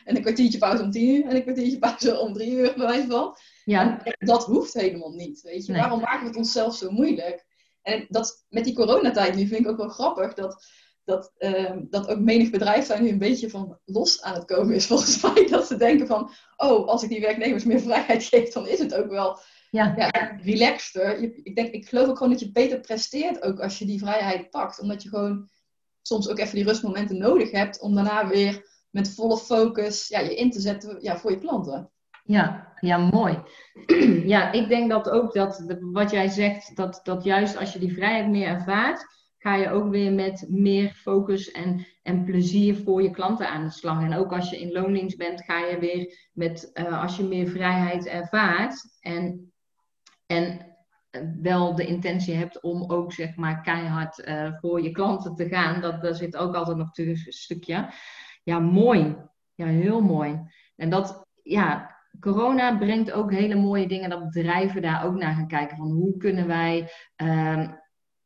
en, 0.05 0.17
een 0.17 0.23
kwartiertje 0.23 0.59
pauze 0.59 0.83
om 0.83 0.91
10 0.91 1.09
uur 1.09 1.25
en 1.25 1.37
een 1.37 1.43
kwartiertje 1.43 1.79
pauze 1.79 2.19
om 2.19 2.33
3 2.33 2.51
uur, 2.51 2.75
bij 2.77 2.87
wijze 2.87 3.07
van. 3.07 3.37
Ja. 3.65 4.03
dat 4.19 4.45
hoeft 4.45 4.75
helemaal 4.75 5.13
niet, 5.13 5.41
weet 5.41 5.67
je. 5.67 5.73
Waarom 5.73 6.01
maken 6.01 6.21
we 6.21 6.27
het 6.27 6.37
onszelf 6.37 6.75
zo 6.75 6.91
moeilijk? 6.91 7.47
En 7.83 8.07
dat, 8.09 8.45
met 8.49 8.65
die 8.65 8.75
coronatijd 8.75 9.35
nu 9.35 9.47
vind 9.47 9.61
ik 9.61 9.69
ook 9.69 9.77
wel 9.77 9.89
grappig 9.89 10.35
dat, 10.35 10.65
dat, 11.05 11.33
uh, 11.39 11.77
dat 11.91 12.09
ook 12.09 12.19
menig 12.19 12.51
bedrijf 12.51 12.87
daar 12.87 13.03
nu 13.03 13.09
een 13.09 13.19
beetje 13.19 13.51
van 13.51 13.79
los 13.85 14.23
aan 14.23 14.35
het 14.35 14.45
komen 14.45 14.75
is 14.75 14.87
volgens 14.93 15.23
mij. 15.23 15.47
Dat 15.47 15.67
ze 15.67 15.77
denken 15.77 16.07
van, 16.07 16.31
oh, 16.57 16.89
als 16.89 17.03
ik 17.03 17.09
die 17.09 17.21
werknemers 17.21 17.65
meer 17.65 17.81
vrijheid 17.81 18.25
geef, 18.25 18.53
dan 18.53 18.69
is 18.69 18.79
het 18.79 18.95
ook 18.95 19.11
wel 19.11 19.39
ja. 19.71 19.95
Ja, 19.97 20.39
relaxter. 20.43 21.19
Ik, 21.19 21.55
denk, 21.55 21.73
ik 21.73 21.89
geloof 21.89 22.09
ook 22.09 22.17
gewoon 22.17 22.33
dat 22.33 22.41
je 22.41 22.53
beter 22.53 22.81
presteert 22.81 23.43
ook 23.43 23.61
als 23.61 23.79
je 23.79 23.87
die 23.87 23.99
vrijheid 23.99 24.51
pakt. 24.51 24.81
Omdat 24.81 25.03
je 25.03 25.09
gewoon 25.09 25.49
soms 26.03 26.29
ook 26.29 26.39
even 26.39 26.55
die 26.55 26.65
rustmomenten 26.65 27.19
nodig 27.19 27.51
hebt 27.51 27.81
om 27.81 27.95
daarna 27.95 28.29
weer 28.29 28.67
met 28.91 29.15
volle 29.15 29.39
focus 29.39 30.09
ja, 30.09 30.21
je 30.21 30.35
in 30.35 30.51
te 30.51 30.61
zetten 30.61 30.97
ja, 31.01 31.19
voor 31.19 31.31
je 31.31 31.39
klanten. 31.39 31.91
Ja, 32.23 32.73
ja, 32.81 32.97
mooi. 32.97 33.39
ja, 34.35 34.53
ik 34.53 34.69
denk 34.69 34.91
dat 34.91 35.11
ook 35.11 35.33
dat 35.33 35.65
wat 35.81 36.11
jij 36.11 36.29
zegt, 36.29 36.77
dat, 36.77 37.01
dat 37.03 37.25
juist 37.25 37.57
als 37.57 37.73
je 37.73 37.79
die 37.79 37.93
vrijheid 37.93 38.29
meer 38.29 38.47
ervaart, 38.47 39.07
ga 39.39 39.55
je 39.55 39.71
ook 39.71 39.91
weer 39.91 40.13
met 40.13 40.45
meer 40.49 40.91
focus 40.91 41.51
en, 41.51 41.87
en 42.03 42.25
plezier 42.25 42.77
voor 42.77 43.03
je 43.03 43.11
klanten 43.11 43.49
aan 43.49 43.65
de 43.65 43.71
slag. 43.71 44.03
En 44.03 44.15
ook 44.15 44.33
als 44.33 44.51
je 44.51 44.61
in 44.61 44.73
loondienst 44.73 45.17
bent, 45.17 45.45
ga 45.45 45.59
je 45.59 45.79
weer 45.79 46.29
met, 46.33 46.71
uh, 46.75 47.03
als 47.03 47.17
je 47.17 47.25
meer 47.25 47.47
vrijheid 47.47 48.07
ervaart 48.07 48.99
en, 49.01 49.53
en 50.27 50.77
wel 51.43 51.75
de 51.75 51.87
intentie 51.87 52.35
hebt 52.35 52.61
om 52.61 52.91
ook 52.91 53.13
zeg 53.13 53.37
maar 53.37 53.63
keihard 53.63 54.19
uh, 54.19 54.53
voor 54.61 54.83
je 54.83 54.91
klanten 54.91 55.35
te 55.35 55.49
gaan, 55.49 55.81
dat, 55.81 56.03
daar 56.03 56.15
zit 56.15 56.37
ook 56.37 56.55
altijd 56.55 56.77
nog 56.77 56.89
een 56.93 57.17
stukje. 57.17 57.93
Ja, 58.43 58.59
mooi. 58.59 59.17
Ja, 59.55 59.67
heel 59.67 60.01
mooi. 60.01 60.41
En 60.77 60.91
dat, 60.91 61.27
ja, 61.43 61.92
corona 62.23 62.77
brengt 62.79 63.13
ook 63.13 63.33
hele 63.33 63.55
mooie 63.55 63.89
dingen 63.89 64.11
dat 64.11 64.31
bedrijven 64.31 64.83
daar 64.83 65.05
ook 65.05 65.15
naar 65.15 65.35
gaan 65.35 65.49
kijken. 65.49 65.77
Van 65.77 65.91
hoe 65.91 66.17
kunnen 66.17 66.47
wij 66.47 66.91
uh, 67.23 67.69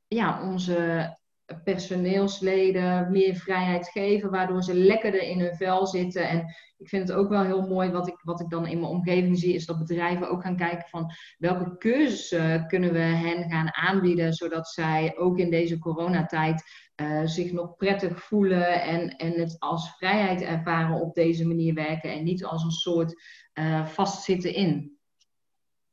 ja, 0.06 0.42
onze 0.42 1.15
personeelsleden 1.64 3.10
meer 3.10 3.34
vrijheid 3.34 3.88
geven, 3.88 4.30
waardoor 4.30 4.62
ze 4.62 4.74
lekkerder 4.74 5.22
in 5.22 5.40
hun 5.40 5.56
vel 5.56 5.86
zitten. 5.86 6.28
En 6.28 6.54
ik 6.78 6.88
vind 6.88 7.08
het 7.08 7.16
ook 7.16 7.28
wel 7.28 7.42
heel 7.42 7.66
mooi, 7.66 7.90
wat 7.90 8.08
ik, 8.08 8.20
wat 8.22 8.40
ik 8.40 8.48
dan 8.48 8.66
in 8.66 8.80
mijn 8.80 8.92
omgeving 8.92 9.38
zie, 9.38 9.54
is 9.54 9.66
dat 9.66 9.78
bedrijven 9.78 10.30
ook 10.30 10.42
gaan 10.42 10.56
kijken 10.56 10.88
van 10.88 11.12
welke 11.38 11.76
cursussen 11.78 12.66
kunnen 12.66 12.92
we 12.92 12.98
hen 12.98 13.50
gaan 13.50 13.74
aanbieden, 13.74 14.32
zodat 14.32 14.68
zij 14.68 15.16
ook 15.16 15.38
in 15.38 15.50
deze 15.50 15.78
coronatijd 15.78 16.62
uh, 16.96 17.20
zich 17.24 17.52
nog 17.52 17.76
prettig 17.76 18.22
voelen 18.22 18.82
en, 18.82 19.16
en 19.16 19.32
het 19.32 19.56
als 19.58 19.96
vrijheid 19.96 20.42
ervaren 20.42 21.00
op 21.00 21.14
deze 21.14 21.46
manier 21.46 21.74
werken 21.74 22.12
en 22.12 22.24
niet 22.24 22.44
als 22.44 22.64
een 22.64 22.70
soort 22.70 23.22
uh, 23.54 23.86
vastzitten 23.86 24.54
in. 24.54 24.98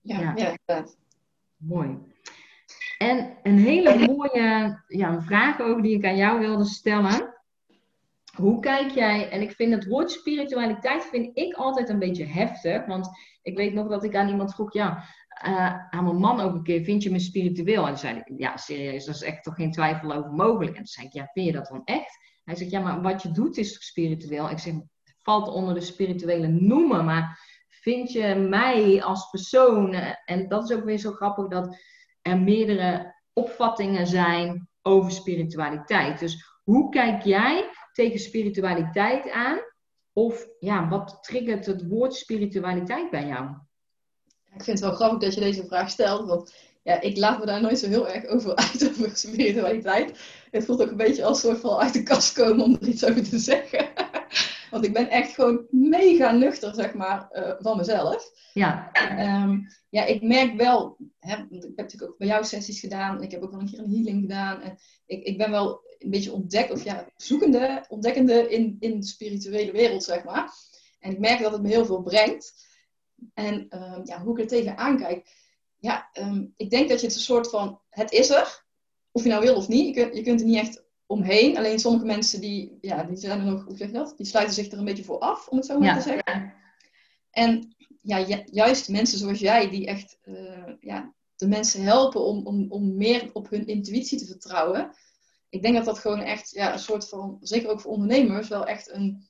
Ja, 0.01 0.33
ja. 0.35 0.57
ja 0.65 0.85
Mooi. 1.57 2.12
En 3.03 3.37
een 3.43 3.57
hele 3.57 4.07
mooie 4.07 4.81
ja, 4.87 5.21
vraag 5.21 5.61
ook 5.61 5.81
die 5.81 5.97
ik 5.97 6.05
aan 6.05 6.15
jou 6.15 6.39
wilde 6.39 6.65
stellen. 6.65 7.33
Hoe 8.35 8.59
kijk 8.59 8.91
jij, 8.91 9.29
en 9.29 9.41
ik 9.41 9.51
vind 9.51 9.73
het 9.73 9.87
woord 9.87 10.11
spiritualiteit 10.11 11.05
vind 11.05 11.37
ik 11.37 11.53
altijd 11.53 11.89
een 11.89 11.99
beetje 11.99 12.25
heftig, 12.25 12.85
want 12.85 13.09
ik 13.41 13.57
weet 13.57 13.73
nog 13.73 13.87
dat 13.87 14.03
ik 14.03 14.15
aan 14.15 14.29
iemand 14.29 14.53
vroeg, 14.53 14.73
ja, 14.73 15.03
uh, 15.45 15.89
aan 15.89 16.03
mijn 16.03 16.17
man 16.17 16.39
ook 16.39 16.53
een 16.53 16.63
keer, 16.63 16.83
vind 16.83 17.03
je 17.03 17.11
me 17.11 17.19
spiritueel? 17.19 17.81
En 17.81 17.87
toen 17.87 17.97
zei 17.97 18.17
ik, 18.17 18.33
ja, 18.37 18.57
serieus, 18.57 19.05
dat 19.05 19.15
is 19.15 19.21
echt 19.21 19.43
toch 19.43 19.55
geen 19.55 19.71
twijfel 19.71 20.13
over 20.13 20.31
mogelijk. 20.31 20.71
En 20.71 20.77
toen 20.77 20.85
zei 20.85 21.05
ik, 21.07 21.13
ja, 21.13 21.29
vind 21.33 21.45
je 21.45 21.51
dat 21.51 21.67
dan 21.67 21.81
echt? 21.85 22.17
Hij 22.43 22.55
zegt, 22.55 22.71
ja, 22.71 22.79
maar 22.79 23.01
wat 23.01 23.21
je 23.21 23.31
doet 23.31 23.57
is 23.57 23.87
spiritueel. 23.87 24.49
Ik 24.49 24.59
zeg, 24.59 24.73
valt 25.17 25.47
onder 25.47 25.73
de 25.73 25.81
spirituele 25.81 26.47
noemen, 26.47 27.05
maar 27.05 27.39
vind 27.69 28.11
je 28.11 28.35
mij 28.35 29.03
als 29.03 29.29
persoon, 29.29 29.93
en 30.25 30.47
dat 30.47 30.69
is 30.69 30.75
ook 30.75 30.83
weer 30.83 30.97
zo 30.97 31.11
grappig, 31.11 31.47
dat 31.47 31.77
er 32.23 32.39
meerdere 32.39 33.15
opvattingen 33.33 34.07
zijn 34.07 34.69
over 34.81 35.11
spiritualiteit. 35.11 36.19
Dus 36.19 36.45
hoe 36.63 36.89
kijk 36.89 37.23
jij 37.23 37.69
tegen 37.91 38.19
spiritualiteit 38.19 39.29
aan? 39.29 39.59
Of 40.13 40.47
ja, 40.59 40.87
wat 40.89 41.17
triggert 41.21 41.65
het 41.65 41.87
woord 41.87 42.15
spiritualiteit 42.15 43.09
bij 43.09 43.27
jou? 43.27 43.49
Ik 44.55 44.63
vind 44.63 44.79
het 44.79 44.87
wel 44.87 44.95
grappig 44.95 45.19
dat 45.19 45.33
je 45.33 45.39
deze 45.39 45.65
vraag 45.65 45.89
stelt, 45.89 46.27
want 46.27 46.53
ja, 46.83 47.01
ik 47.01 47.17
laat 47.17 47.39
me 47.39 47.45
daar 47.45 47.61
nooit 47.61 47.79
zo 47.79 47.87
heel 47.87 48.07
erg 48.07 48.25
over 48.25 48.55
uit 48.55 48.89
over 48.89 49.17
spiritualiteit. 49.17 50.19
Het 50.51 50.65
voelt 50.65 50.81
ook 50.81 50.89
een 50.89 50.97
beetje 50.97 51.25
als 51.25 51.39
soort 51.39 51.59
van 51.59 51.77
uit 51.77 51.93
de 51.93 52.03
kast 52.03 52.33
komen 52.33 52.65
om 52.65 52.77
er 52.81 52.87
iets 52.87 53.05
over 53.05 53.29
te 53.29 53.37
zeggen. 53.37 53.87
Want 54.73 54.85
ik 54.85 54.93
ben 54.93 55.09
echt 55.09 55.33
gewoon 55.33 55.65
mega 55.69 56.31
nuchter, 56.31 56.73
zeg 56.73 56.93
maar, 56.93 57.29
uh, 57.31 57.53
van 57.57 57.77
mezelf. 57.77 58.31
Ja. 58.53 58.91
Um, 59.43 59.67
ja, 59.89 60.05
ik 60.05 60.21
merk 60.21 60.55
wel, 60.55 60.97
hè, 61.19 61.37
want 61.37 61.63
ik 61.63 61.71
heb 61.75 61.75
natuurlijk 61.75 62.11
ook 62.11 62.17
bij 62.17 62.27
jou 62.27 62.43
sessies 62.43 62.79
gedaan. 62.79 63.21
Ik 63.21 63.31
heb 63.31 63.43
ook 63.43 63.51
wel 63.51 63.59
een 63.59 63.69
keer 63.69 63.79
een 63.79 63.93
healing 63.93 64.21
gedaan. 64.21 64.61
En 64.61 64.77
ik, 65.05 65.23
ik 65.23 65.37
ben 65.37 65.51
wel 65.51 65.81
een 65.99 66.09
beetje 66.09 66.31
ontdek, 66.31 66.71
of 66.71 66.83
ja, 66.83 67.07
zoekende, 67.15 67.85
ontdekkende 67.87 68.49
in, 68.49 68.77
in 68.79 68.99
de 68.99 69.05
spirituele 69.05 69.71
wereld, 69.71 70.03
zeg 70.03 70.23
maar. 70.23 70.51
En 70.99 71.11
ik 71.11 71.19
merk 71.19 71.41
dat 71.41 71.51
het 71.51 71.61
me 71.61 71.67
heel 71.67 71.85
veel 71.85 72.01
brengt. 72.01 72.53
En 73.33 73.53
um, 73.53 74.01
ja, 74.03 74.21
hoe 74.21 74.37
ik 74.37 74.43
er 74.43 74.47
tegenaan 74.47 74.97
kijk. 74.97 75.27
Ja, 75.79 76.09
um, 76.19 76.53
ik 76.57 76.69
denk 76.69 76.89
dat 76.89 76.99
je 76.99 77.07
het 77.07 77.15
een 77.15 77.21
soort 77.21 77.49
van, 77.49 77.79
het 77.89 78.11
is 78.11 78.29
er. 78.29 78.65
Of 79.11 79.23
je 79.23 79.29
nou 79.29 79.41
wil 79.41 79.55
of 79.55 79.67
niet. 79.67 79.95
Je 79.95 80.01
kunt, 80.01 80.15
je 80.15 80.23
kunt 80.23 80.39
er 80.39 80.45
niet 80.45 80.59
echt 80.59 80.82
omheen. 81.05 81.57
Alleen 81.57 81.79
sommige 81.79 82.05
mensen 82.05 82.41
die, 82.41 82.77
ja, 82.81 83.03
die 83.03 83.17
zijn 83.17 83.39
er 83.39 83.45
nog, 83.45 83.65
hoe 83.65 83.77
zeg 83.77 83.87
je 83.87 83.93
dat? 83.93 84.13
Die 84.17 84.25
sluiten 84.25 84.55
zich 84.55 84.71
er 84.71 84.77
een 84.77 84.85
beetje 84.85 85.03
voor 85.03 85.19
af, 85.19 85.47
om 85.47 85.57
het 85.57 85.65
zo 85.65 85.79
maar 85.79 85.95
te 85.95 86.01
zeggen. 86.01 86.53
En 87.31 87.75
ja, 88.01 88.43
juist 88.45 88.89
mensen 88.89 89.17
zoals 89.17 89.39
jij, 89.39 89.69
die 89.69 89.85
echt 89.85 90.17
uh, 90.25 90.73
ja, 90.79 91.13
de 91.35 91.47
mensen 91.47 91.83
helpen 91.83 92.21
om, 92.21 92.45
om, 92.45 92.65
om 92.69 92.95
meer 92.97 93.29
op 93.33 93.49
hun 93.49 93.67
intuïtie 93.67 94.17
te 94.17 94.25
vertrouwen. 94.25 94.95
Ik 95.49 95.61
denk 95.61 95.75
dat 95.75 95.85
dat 95.85 95.99
gewoon 95.99 96.19
echt 96.19 96.51
ja, 96.51 96.73
een 96.73 96.79
soort 96.79 97.09
van, 97.09 97.37
zeker 97.41 97.69
ook 97.69 97.81
voor 97.81 97.91
ondernemers, 97.91 98.47
wel 98.47 98.65
echt 98.65 98.91
een, 98.91 99.27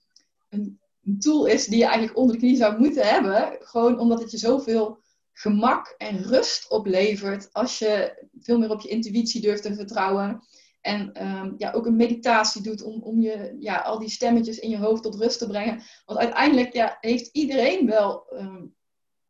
een 0.50 0.80
tool 1.20 1.46
is 1.46 1.66
die 1.66 1.78
je 1.78 1.86
eigenlijk 1.86 2.18
onder 2.18 2.36
de 2.36 2.42
knie 2.42 2.56
zou 2.56 2.80
moeten 2.80 3.08
hebben. 3.08 3.58
Gewoon 3.60 4.00
omdat 4.00 4.22
het 4.22 4.32
je 4.32 4.38
zoveel 4.38 5.02
gemak 5.34 5.96
en 5.98 6.24
rust 6.24 6.70
oplevert 6.70 7.54
als 7.54 7.80
je 7.80 8.26
veel 8.40 8.58
meer 8.58 8.70
op 8.70 8.82
je 8.82 8.90
intuïtie 8.90 9.42
durft 9.42 9.64
te 9.64 9.76
vertrouwen. 9.76 10.44
En 10.84 11.28
um, 11.28 11.54
ja, 11.58 11.72
ook 11.72 11.86
een 11.86 11.96
meditatie 11.96 12.62
doet 12.62 12.84
om, 12.84 13.02
om 13.02 13.22
je, 13.22 13.56
ja, 13.60 13.78
al 13.78 14.00
die 14.00 14.10
stemmetjes 14.10 14.60
in 14.60 14.70
je 14.70 14.78
hoofd 14.78 15.04
tot 15.04 15.16
rust 15.16 15.40
te 15.40 15.48
brengen. 15.48 15.82
Want 16.06 16.20
uiteindelijk 16.20 16.74
ja, 16.74 16.98
heeft 17.00 17.30
iedereen 17.32 17.86
wel 17.86 18.26
um, 18.34 18.76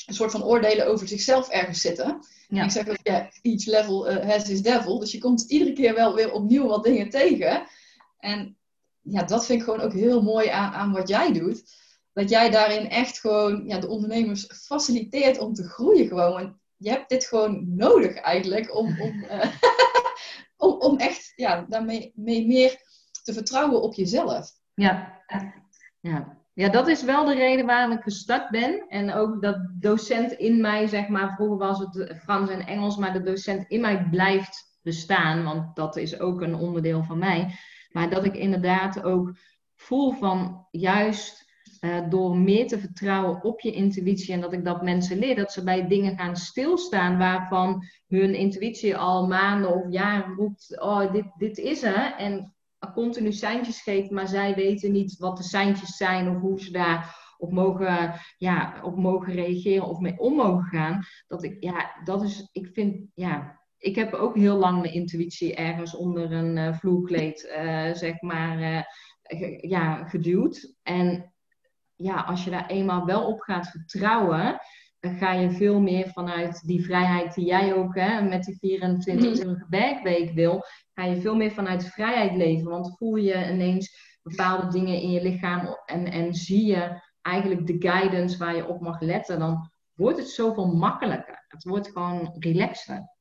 een 0.05 0.13
soort 0.13 0.31
van 0.31 0.43
oordelen 0.43 0.87
over 0.87 1.07
zichzelf 1.07 1.49
ergens 1.49 1.81
zitten. 1.81 2.19
Ja. 2.47 2.63
Ik 2.63 2.71
zeg 2.71 2.85
dat 2.85 2.99
ja, 3.03 3.29
each 3.41 3.65
level 3.65 4.11
uh, 4.11 4.29
has 4.29 4.47
his 4.47 4.61
devil. 4.61 4.99
Dus 4.99 5.11
je 5.11 5.17
komt 5.17 5.45
iedere 5.47 5.73
keer 5.73 5.95
wel 5.95 6.15
weer 6.15 6.31
opnieuw 6.31 6.67
wat 6.67 6.83
dingen 6.83 7.09
tegen. 7.09 7.67
En 8.19 8.57
ja, 9.01 9.23
dat 9.23 9.45
vind 9.45 9.59
ik 9.59 9.65
gewoon 9.65 9.81
ook 9.81 9.93
heel 9.93 10.21
mooi 10.21 10.47
aan, 10.47 10.73
aan 10.73 10.91
wat 10.91 11.07
jij 11.07 11.33
doet. 11.33 11.63
Dat 12.13 12.29
jij 12.29 12.49
daarin 12.49 12.89
echt 12.89 13.19
gewoon 13.19 13.63
ja, 13.67 13.79
de 13.79 13.87
ondernemers 13.87 14.45
faciliteert 14.65 15.37
om 15.37 15.53
te 15.53 15.67
groeien 15.67 16.07
gewoon. 16.07 16.33
Want 16.33 16.53
je 16.77 16.89
hebt 16.89 17.09
dit 17.09 17.25
gewoon 17.25 17.75
nodig 17.75 18.15
eigenlijk 18.15 18.75
om, 18.75 19.01
om, 19.01 19.23
uh, 19.23 19.45
om, 20.63 20.79
om, 20.79 20.97
echt 20.97 21.33
ja, 21.35 21.65
daarmee 21.69 22.11
mee 22.15 22.47
meer 22.47 22.77
te 23.23 23.33
vertrouwen 23.33 23.81
op 23.81 23.93
jezelf. 23.93 24.51
Ja, 24.73 25.21
ja. 26.01 26.41
Ja, 26.55 26.69
dat 26.69 26.87
is 26.87 27.03
wel 27.03 27.25
de 27.25 27.33
reden 27.33 27.65
waarom 27.65 27.97
ik 27.97 28.03
gestart 28.03 28.49
ben. 28.49 28.87
En 28.87 29.13
ook 29.13 29.41
dat 29.41 29.57
docent 29.79 30.31
in 30.31 30.61
mij, 30.61 30.87
zeg 30.87 31.07
maar, 31.07 31.33
vroeger 31.35 31.57
was 31.57 31.79
het 31.79 32.17
Frans 32.23 32.49
en 32.49 32.65
Engels, 32.65 32.97
maar 32.97 33.13
de 33.13 33.23
docent 33.23 33.65
in 33.67 33.81
mij 33.81 34.07
blijft 34.09 34.77
bestaan, 34.81 35.43
want 35.43 35.75
dat 35.75 35.95
is 35.95 36.19
ook 36.19 36.41
een 36.41 36.55
onderdeel 36.55 37.03
van 37.03 37.17
mij. 37.17 37.55
Maar 37.89 38.09
dat 38.09 38.25
ik 38.25 38.35
inderdaad 38.35 39.03
ook 39.03 39.37
voel 39.75 40.11
van 40.11 40.67
juist 40.71 41.42
uh, 41.83 42.09
door 42.09 42.37
meer 42.37 42.67
te 42.67 42.79
vertrouwen 42.79 43.43
op 43.43 43.59
je 43.59 43.71
intuïtie 43.71 44.33
en 44.33 44.41
dat 44.41 44.53
ik 44.53 44.65
dat 44.65 44.81
mensen 44.81 45.19
leer, 45.19 45.35
dat 45.35 45.51
ze 45.51 45.63
bij 45.63 45.87
dingen 45.87 46.17
gaan 46.17 46.35
stilstaan 46.35 47.17
waarvan 47.17 47.83
hun 48.07 48.35
intuïtie 48.35 48.97
al 48.97 49.27
maanden 49.27 49.73
of 49.73 49.85
jaren 49.89 50.35
roept, 50.35 50.81
oh, 50.81 51.11
dit, 51.11 51.25
dit 51.37 51.57
is 51.57 51.83
er. 51.83 52.15
En 52.17 52.53
continu 52.93 53.31
seintjes 53.31 53.81
geeft, 53.81 54.09
maar 54.09 54.27
zij 54.27 54.55
weten 54.55 54.91
niet 54.91 55.17
wat 55.17 55.37
de 55.37 55.43
seintjes 55.43 55.97
zijn 55.97 56.29
of 56.29 56.41
hoe 56.41 56.59
ze 56.59 56.71
daar 56.71 57.21
op 57.37 57.51
mogen, 57.51 58.13
ja, 58.37 58.79
op 58.83 58.97
mogen 58.97 59.33
reageren 59.33 59.87
of 59.87 59.99
mee 59.99 60.19
om 60.19 60.35
mogen 60.35 60.63
gaan. 60.63 61.03
Dat 61.27 61.43
ik, 61.43 61.57
ja, 61.59 62.01
dat 62.03 62.23
is, 62.23 62.49
ik 62.51 62.69
vind, 62.73 63.07
ja, 63.13 63.61
ik 63.77 63.95
heb 63.95 64.13
ook 64.13 64.35
heel 64.35 64.57
lang 64.57 64.81
mijn 64.81 64.93
intuïtie 64.93 65.55
ergens 65.55 65.95
onder 65.95 66.31
een 66.31 66.57
uh, 66.57 66.73
vloerkleed, 66.77 67.53
uh, 67.57 67.93
zeg 67.93 68.21
maar, 68.21 68.87
ja, 69.61 70.03
geduwd. 70.03 70.75
En 70.83 71.32
ja, 71.95 72.21
als 72.21 72.43
je 72.43 72.49
daar 72.49 72.67
eenmaal 72.67 73.05
wel 73.05 73.27
op 73.27 73.41
gaat 73.41 73.67
vertrouwen, 73.67 74.59
dan 74.99 75.17
ga 75.17 75.31
je 75.31 75.51
veel 75.51 75.79
meer 75.79 76.07
vanuit 76.07 76.61
die 76.65 76.85
vrijheid 76.85 77.33
die 77.33 77.45
jij 77.45 77.73
ook 77.73 77.95
hè, 77.95 78.21
met 78.21 78.43
die 78.43 78.79
24-uurige 78.79 79.65
werkweek 79.69 80.33
wil, 80.33 80.63
ga 80.93 81.03
je 81.03 81.21
veel 81.21 81.35
meer 81.35 81.51
vanuit 81.51 81.85
vrijheid 81.85 82.35
leven. 82.35 82.69
Want 82.69 82.97
voel 82.97 83.15
je 83.15 83.51
ineens 83.51 84.17
bepaalde 84.21 84.67
dingen 84.67 85.01
in 85.01 85.11
je 85.11 85.21
lichaam 85.21 85.77
en, 85.85 86.11
en 86.11 86.33
zie 86.33 86.65
je 86.65 87.01
eigenlijk 87.21 87.67
de 87.67 87.75
guidance 87.89 88.37
waar 88.37 88.55
je 88.55 88.67
op 88.67 88.81
mag 88.81 89.01
letten, 89.01 89.39
dan 89.39 89.71
wordt 89.93 90.17
het 90.17 90.29
zoveel 90.29 90.75
makkelijker. 90.75 91.45
Het 91.47 91.63
wordt 91.63 91.91
gewoon 91.91 92.35
relaxter. 92.39 93.12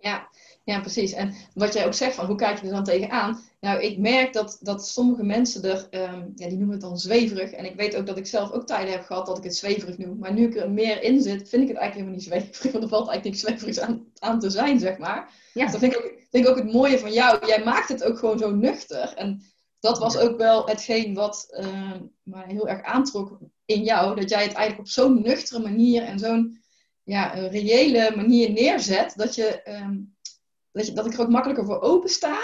Ja, 0.00 0.28
ja, 0.64 0.80
precies. 0.80 1.12
En 1.12 1.34
wat 1.54 1.72
jij 1.72 1.86
ook 1.86 1.94
zegt, 1.94 2.14
van 2.14 2.26
hoe 2.26 2.36
kijk 2.36 2.60
je 2.60 2.66
er 2.66 2.72
dan 2.72 2.84
tegenaan? 2.84 3.40
Nou, 3.60 3.82
ik 3.82 3.98
merk 3.98 4.32
dat, 4.32 4.58
dat 4.60 4.86
sommige 4.86 5.22
mensen 5.22 5.62
er, 5.64 5.86
um, 5.90 6.32
ja, 6.34 6.48
die 6.48 6.56
noemen 6.56 6.70
het 6.70 6.80
dan 6.80 6.98
zweverig. 6.98 7.50
En 7.50 7.64
ik 7.64 7.76
weet 7.76 7.96
ook 7.96 8.06
dat 8.06 8.16
ik 8.16 8.26
zelf 8.26 8.50
ook 8.50 8.66
tijden 8.66 8.92
heb 8.92 9.04
gehad 9.04 9.26
dat 9.26 9.38
ik 9.38 9.44
het 9.44 9.56
zweverig 9.56 9.98
noem. 9.98 10.18
Maar 10.18 10.32
nu 10.32 10.46
ik 10.46 10.56
er 10.56 10.70
meer 10.70 11.02
in 11.02 11.22
zit, 11.22 11.48
vind 11.48 11.62
ik 11.62 11.68
het 11.68 11.76
eigenlijk 11.76 11.94
helemaal 11.94 12.14
niet 12.14 12.22
zweverig. 12.22 12.62
Want 12.72 12.84
er 12.84 12.90
valt 12.90 13.08
eigenlijk 13.08 13.24
niks 13.24 13.40
zweverigs 13.40 13.80
aan, 13.80 14.06
aan 14.18 14.40
te 14.40 14.50
zijn, 14.50 14.78
zeg 14.78 14.98
maar. 14.98 15.32
Ja. 15.52 15.62
Dus 15.62 15.72
dat 15.72 15.80
vind 15.80 15.92
ik, 15.92 15.98
ook, 15.98 16.12
vind 16.30 16.44
ik 16.44 16.48
ook 16.48 16.56
het 16.56 16.72
mooie 16.72 16.98
van 16.98 17.12
jou. 17.12 17.46
Jij 17.46 17.64
maakt 17.64 17.88
het 17.88 18.04
ook 18.04 18.18
gewoon 18.18 18.38
zo 18.38 18.50
nuchter. 18.50 19.14
En 19.16 19.42
dat 19.80 19.98
was 19.98 20.18
ook 20.18 20.38
wel 20.38 20.66
hetgeen 20.66 21.14
wat 21.14 21.46
uh, 21.50 21.92
mij 22.22 22.44
heel 22.46 22.68
erg 22.68 22.82
aantrok 22.82 23.38
in 23.64 23.82
jou. 23.82 24.20
Dat 24.20 24.30
jij 24.30 24.42
het 24.42 24.52
eigenlijk 24.52 24.78
op 24.78 24.88
zo'n 24.88 25.22
nuchtere 25.22 25.62
manier 25.62 26.02
en 26.02 26.18
zo'n 26.18 26.59
ja, 27.02 27.36
een 27.36 27.48
reële 27.48 28.16
manier 28.16 28.50
neerzet, 28.50 29.12
dat, 29.16 29.34
je, 29.34 29.62
ehm, 29.62 29.98
dat, 30.72 30.86
je, 30.86 30.92
dat 30.92 31.06
ik 31.06 31.12
er 31.12 31.20
ook 31.20 31.28
makkelijker 31.28 31.64
voor 31.64 31.80
open 31.80 32.10
sta. 32.10 32.38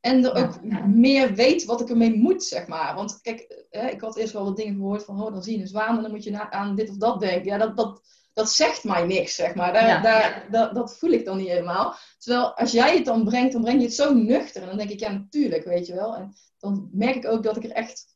En 0.00 0.24
er 0.24 0.34
ook 0.34 0.62
meer 0.86 1.34
weet 1.34 1.64
wat 1.64 1.80
ik 1.80 1.88
ermee 1.88 2.16
moet, 2.16 2.44
zeg 2.44 2.66
maar. 2.66 2.94
Want 2.94 3.20
kijk, 3.20 3.64
hè, 3.70 3.88
ik 3.88 4.00
had 4.00 4.16
eerst 4.16 4.32
wel 4.32 4.44
wat 4.44 4.56
dingen 4.56 4.74
gehoord 4.74 5.04
van, 5.04 5.22
oh, 5.22 5.32
dan 5.32 5.42
zie 5.42 5.56
je 5.56 5.60
een 5.60 5.68
zwaan 5.68 5.96
en 5.96 6.02
dan 6.02 6.10
moet 6.10 6.24
je 6.24 6.50
aan 6.50 6.74
dit 6.74 6.90
of 6.90 6.96
dat 6.96 7.20
denken. 7.20 7.44
Ja, 7.44 7.58
dat, 7.58 7.76
dat, 7.76 8.02
dat 8.32 8.50
zegt 8.50 8.84
mij 8.84 9.06
niks, 9.06 9.34
zeg 9.34 9.54
maar. 9.54 9.72
Daar, 9.72 10.02
daar, 10.02 10.46
Dat, 10.50 10.74
dat 10.74 10.96
voel 10.96 11.10
ik 11.10 11.24
dan 11.24 11.36
niet 11.36 11.48
helemaal. 11.48 11.96
Terwijl 12.18 12.56
als 12.56 12.72
jij 12.72 12.94
het 12.94 13.04
dan 13.04 13.24
brengt, 13.24 13.52
dan 13.52 13.62
breng 13.62 13.78
je 13.78 13.84
het 13.84 13.94
zo 13.94 14.14
nuchter. 14.14 14.62
En 14.62 14.68
dan 14.68 14.76
denk 14.76 14.90
ik, 14.90 15.00
ja, 15.00 15.10
natuurlijk, 15.10 15.64
weet 15.64 15.86
je 15.86 15.94
wel. 15.94 16.16
En 16.16 16.34
dan 16.58 16.88
merk 16.92 17.14
ik 17.14 17.26
ook 17.26 17.42
dat 17.42 17.56
ik 17.56 17.64
er 17.64 17.70
echt, 17.70 18.06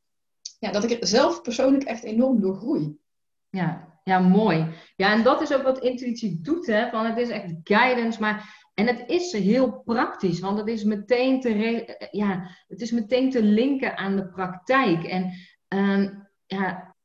ja, 0.58 0.70
dat 0.70 0.84
ik 0.84 1.00
er 1.00 1.06
zelf 1.06 1.42
persoonlijk 1.42 1.84
echt 1.84 2.04
enorm 2.04 2.40
door 2.40 2.56
groei. 2.56 2.98
Ja, 3.50 3.87
ja, 4.08 4.18
mooi. 4.18 4.66
Ja, 4.96 5.12
en 5.12 5.22
dat 5.22 5.40
is 5.40 5.54
ook 5.54 5.62
wat 5.62 5.78
intuïtie 5.78 6.38
doet, 6.42 6.66
hè. 6.66 6.88
Van 6.90 7.06
het 7.06 7.18
is 7.18 7.28
echt 7.28 7.54
guidance, 7.64 8.20
maar... 8.20 8.66
En 8.74 8.86
het 8.86 9.04
is 9.06 9.32
heel 9.32 9.82
praktisch, 9.84 10.40
want 10.40 10.58
het 10.58 10.68
is 10.68 10.84
meteen 10.84 11.40
te, 11.40 12.08
ja, 12.10 12.50
het 12.68 12.80
is 12.80 12.90
meteen 12.90 13.30
te 13.30 13.42
linken 13.42 13.96
aan 13.96 14.16
de 14.16 14.28
praktijk. 14.28 15.04
En 15.04 15.32
um, 15.68 16.28
ja, 16.46 16.96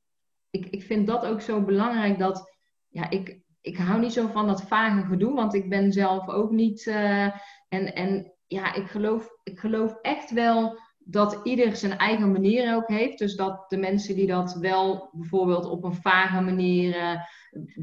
ik, 0.49 0.65
ik 0.65 0.83
vind 0.83 1.07
dat 1.07 1.25
ook 1.25 1.41
zo 1.41 1.61
belangrijk 1.61 2.19
dat... 2.19 2.51
Ja, 2.89 3.09
ik, 3.09 3.39
ik 3.61 3.77
hou 3.77 3.99
niet 3.99 4.13
zo 4.13 4.27
van 4.27 4.47
dat 4.47 4.63
vage 4.63 5.05
gedoe, 5.05 5.33
want 5.33 5.53
ik 5.53 5.69
ben 5.69 5.91
zelf 5.91 6.27
ook 6.27 6.51
niet... 6.51 6.85
Uh, 6.85 7.23
en, 7.69 7.93
en 7.95 8.33
ja, 8.47 8.73
ik 8.73 8.87
geloof, 8.87 9.29
ik 9.43 9.59
geloof 9.59 9.95
echt 10.01 10.31
wel 10.31 10.79
dat 11.05 11.39
ieder 11.43 11.75
zijn 11.75 11.97
eigen 11.97 12.31
manier 12.31 12.75
ook 12.75 12.87
heeft. 12.87 13.17
Dus 13.17 13.35
dat 13.35 13.65
de 13.69 13.77
mensen 13.77 14.15
die 14.15 14.27
dat 14.27 14.53
wel 14.53 15.09
bijvoorbeeld 15.11 15.65
op 15.65 15.83
een 15.83 15.95
vage 15.95 16.41
manier 16.41 16.95
uh, 16.95 17.19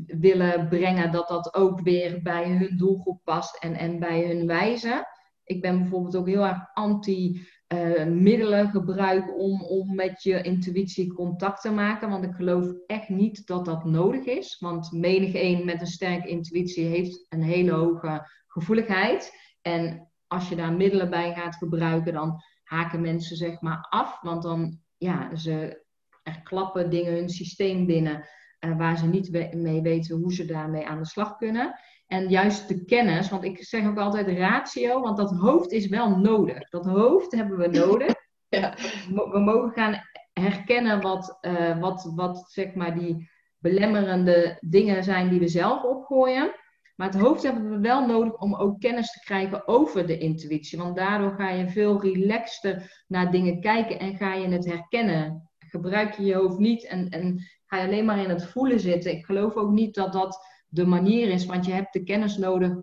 willen 0.07 0.69
brengen, 0.69 1.13
dat 1.13 1.29
dat 1.29 1.55
ook 1.55 1.81
weer 1.81 2.23
bij 2.23 2.49
hun 2.49 2.77
doelgroep 2.77 3.21
past 3.25 3.57
en, 3.63 3.75
en 3.75 3.99
bij 3.99 4.27
hun 4.27 4.47
wijze. 4.47 5.07
Ik 5.45 5.61
ben 5.61 5.79
bijvoorbeeld 5.79 6.17
ook 6.17 6.27
heel 6.27 6.47
erg 6.47 6.71
anti 6.73 7.47
uh, 7.75 8.05
middelen 8.05 8.71
gebruik 8.71 9.39
om, 9.39 9.63
om 9.63 9.95
met 9.95 10.23
je 10.23 10.43
intuïtie 10.43 11.13
contact 11.13 11.61
te 11.61 11.71
maken. 11.71 12.11
Want 12.11 12.25
ik 12.25 12.35
geloof 12.35 12.73
echt 12.87 13.09
niet 13.09 13.47
dat 13.47 13.65
dat 13.65 13.85
nodig 13.85 14.25
is. 14.25 14.57
Want 14.59 14.93
menig 14.93 15.35
een 15.35 15.65
met 15.65 15.81
een 15.81 15.87
sterke 15.87 16.29
intuïtie 16.29 16.85
heeft 16.85 17.27
een 17.29 17.43
hele 17.43 17.73
hoge 17.73 18.29
gevoeligheid. 18.47 19.33
En 19.63 20.11
als 20.27 20.49
je 20.49 20.57
daar 20.57 20.73
middelen 20.73 21.11
bij 21.11 21.35
gaat 21.35 21.57
gebruiken, 21.57 22.13
dan 22.13 22.43
haken 22.71 23.01
mensen 23.01 23.37
zeg 23.37 23.61
maar 23.61 23.87
af. 23.91 24.21
Want 24.21 24.43
dan, 24.43 24.79
ja, 24.97 25.37
ze 25.37 25.85
er 26.23 26.43
klappen 26.43 26.91
dingen 26.91 27.13
hun 27.13 27.29
systeem 27.29 27.87
binnen 27.87 28.25
uh, 28.61 28.77
waar 28.77 28.99
ze 28.99 29.07
niet 29.07 29.55
mee 29.55 29.83
weten 29.83 30.17
hoe 30.17 30.35
ze 30.35 30.45
daarmee 30.45 30.87
aan 30.87 30.99
de 30.99 31.07
slag 31.07 31.37
kunnen. 31.37 31.75
En 32.07 32.29
juist 32.29 32.69
de 32.69 32.85
kennis, 32.85 33.31
want 33.31 33.45
ik 33.45 33.65
zeg 33.65 33.87
ook 33.87 33.99
altijd 33.99 34.39
ratio, 34.39 35.01
want 35.01 35.17
dat 35.17 35.31
hoofd 35.31 35.73
is 35.73 35.89
wel 35.89 36.19
nodig. 36.19 36.69
Dat 36.69 36.85
hoofd 36.85 37.33
hebben 37.33 37.59
we 37.59 37.67
nodig. 37.69 38.15
Ja. 38.53 38.75
We 39.09 39.39
mogen 39.39 39.71
gaan 39.71 40.01
herkennen 40.33 41.01
wat, 41.01 41.39
uh, 41.41 41.79
wat, 41.81 42.13
wat 42.15 42.45
zeg 42.51 42.75
maar 42.75 42.99
die 42.99 43.31
belemmerende 43.59 44.57
dingen 44.61 45.05
zijn 45.05 45.29
die 45.29 45.39
we 45.39 45.49
zelf 45.49 45.83
opgooien. 45.83 46.53
Maar 47.01 47.13
het 47.13 47.21
hoofd 47.21 47.43
hebben 47.43 47.71
we 47.71 47.79
wel 47.79 48.07
nodig 48.07 48.37
om 48.37 48.55
ook 48.55 48.81
kennis 48.81 49.13
te 49.13 49.21
krijgen 49.21 49.69
over 49.69 50.07
de 50.07 50.19
intuïtie. 50.19 50.79
Want 50.79 50.97
daardoor 50.97 51.33
ga 51.33 51.51
je 51.51 51.69
veel 51.69 52.01
relaxter 52.01 53.05
naar 53.09 53.31
dingen 53.31 53.61
kijken 53.61 53.99
en 53.99 54.17
ga 54.17 54.35
je 54.35 54.49
het 54.49 54.67
herkennen. 54.67 55.51
Gebruik 55.59 56.15
je 56.15 56.25
je 56.25 56.35
hoofd 56.35 56.59
niet 56.59 56.87
en, 56.87 57.09
en 57.09 57.41
ga 57.67 57.77
je 57.77 57.87
alleen 57.87 58.05
maar 58.05 58.19
in 58.19 58.29
het 58.29 58.47
voelen 58.47 58.81
zitten. 58.81 59.13
Ik 59.13 59.25
geloof 59.25 59.55
ook 59.55 59.71
niet 59.71 59.95
dat 59.95 60.13
dat 60.13 60.47
de 60.69 60.87
manier 60.87 61.29
is, 61.29 61.47
want 61.47 61.67
je 61.67 61.73
hebt 61.73 61.93
de 61.93 62.03
kennis 62.03 62.37
nodig 62.37 62.83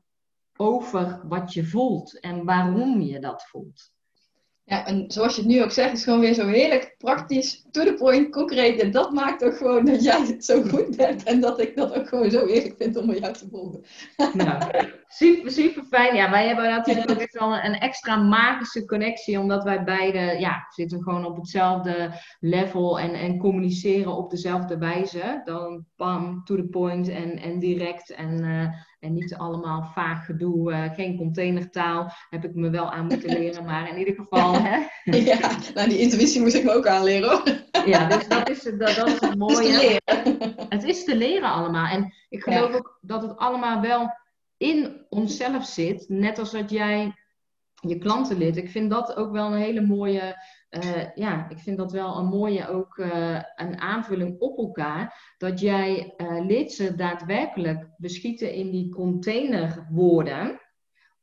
over 0.55 1.21
wat 1.27 1.53
je 1.53 1.65
voelt 1.65 2.19
en 2.19 2.45
waarom 2.45 3.01
je 3.01 3.19
dat 3.19 3.43
voelt. 3.43 3.91
Ja, 4.69 4.85
en 4.85 5.05
zoals 5.07 5.35
je 5.35 5.41
het 5.41 5.49
nu 5.49 5.63
ook 5.63 5.71
zegt, 5.71 5.93
is 5.93 6.03
gewoon 6.03 6.19
weer 6.19 6.33
zo 6.33 6.47
heerlijk 6.47 6.95
praktisch, 6.97 7.63
to 7.71 7.83
the 7.83 7.93
point, 7.93 8.29
concreet. 8.29 8.79
En 8.79 8.91
dat 8.91 9.11
maakt 9.11 9.43
ook 9.43 9.57
gewoon 9.57 9.85
dat 9.85 10.03
jij 10.03 10.21
het 10.25 10.45
zo 10.45 10.61
goed 10.61 10.95
bent 10.97 11.23
en 11.23 11.39
dat 11.39 11.59
ik 11.59 11.75
dat 11.75 11.93
ook 11.93 12.07
gewoon 12.07 12.31
zo 12.31 12.45
eerlijk 12.45 12.75
vind 12.77 12.97
om 12.97 13.13
jou 13.13 13.33
te 13.33 13.47
volgen. 13.51 13.83
Nou, 14.33 14.71
super, 15.07 15.51
super 15.51 15.83
fijn. 15.83 16.15
Ja, 16.15 16.29
wij 16.29 16.47
hebben 16.47 16.69
natuurlijk 16.69 17.11
ook 17.11 17.39
wel 17.39 17.57
een 17.57 17.79
extra 17.79 18.15
magische 18.15 18.85
connectie, 18.85 19.39
omdat 19.39 19.63
wij 19.63 19.83
beide, 19.83 20.19
ja, 20.39 20.65
zitten 20.69 21.03
gewoon 21.03 21.25
op 21.25 21.35
hetzelfde 21.35 22.11
level 22.39 22.99
en, 22.99 23.13
en 23.13 23.37
communiceren 23.37 24.15
op 24.15 24.29
dezelfde 24.29 24.77
wijze. 24.77 25.41
Dan 25.43 25.85
bam, 25.95 26.43
to 26.43 26.55
the 26.55 26.67
point 26.67 27.09
en, 27.09 27.39
en 27.39 27.59
direct 27.59 28.13
en... 28.13 28.43
Uh, 28.43 28.67
en 28.99 29.13
niet 29.13 29.35
allemaal 29.35 29.91
vaag 29.93 30.25
gedoe, 30.25 30.71
uh, 30.71 30.93
geen 30.93 31.17
containertaal. 31.17 32.11
Heb 32.29 32.43
ik 32.43 32.55
me 32.55 32.69
wel 32.69 32.91
aan 32.91 33.05
moeten 33.05 33.29
leren, 33.39 33.65
maar 33.65 33.89
in 33.89 33.97
ieder 33.97 34.13
geval. 34.13 34.53
Hè? 34.53 34.77
Ja, 35.03 35.51
nou 35.73 35.89
die 35.89 35.99
intuïtie 35.99 36.41
moest 36.41 36.55
ik 36.55 36.63
me 36.63 36.73
ook 36.73 36.87
aanleren 36.87 37.29
hoor. 37.29 37.43
Ja, 37.85 38.07
dus 38.07 38.27
dat 38.27 38.49
is, 38.49 38.63
dat, 38.63 38.95
dat 38.95 39.07
is 39.07 39.19
het 39.19 39.37
mooie. 39.37 39.67
Is, 39.67 39.99
het 40.69 40.83
is 40.83 41.03
te 41.03 41.15
leren 41.15 41.51
allemaal. 41.51 41.87
En 41.87 42.13
ik 42.29 42.43
geloof 42.43 42.73
ook 42.73 42.97
dat 43.01 43.21
het 43.21 43.37
allemaal 43.37 43.81
wel 43.81 44.11
in 44.57 45.05
onszelf 45.09 45.65
zit. 45.65 46.05
Net 46.09 46.39
als 46.39 46.51
dat 46.51 46.69
jij 46.69 47.13
je 47.73 47.97
klanten 47.97 48.37
leert. 48.37 48.57
Ik 48.57 48.69
vind 48.69 48.89
dat 48.89 49.15
ook 49.15 49.31
wel 49.31 49.45
een 49.45 49.61
hele 49.61 49.81
mooie 49.81 50.35
uh, 50.69 51.15
ja, 51.15 51.49
ik 51.49 51.59
vind 51.59 51.77
dat 51.77 51.91
wel 51.91 52.17
een 52.17 52.25
mooie 52.25 52.67
ook 52.67 52.97
uh, 52.97 53.41
een 53.55 53.79
aanvulling 53.79 54.39
op 54.39 54.57
elkaar. 54.57 55.33
Dat 55.37 55.59
jij 55.59 56.13
uh, 56.17 56.45
leert 56.45 56.71
ze 56.71 56.95
daadwerkelijk 56.95 57.89
beschieten 57.97 58.53
in 58.53 58.71
die 58.71 58.89
containerwoorden. 58.89 60.61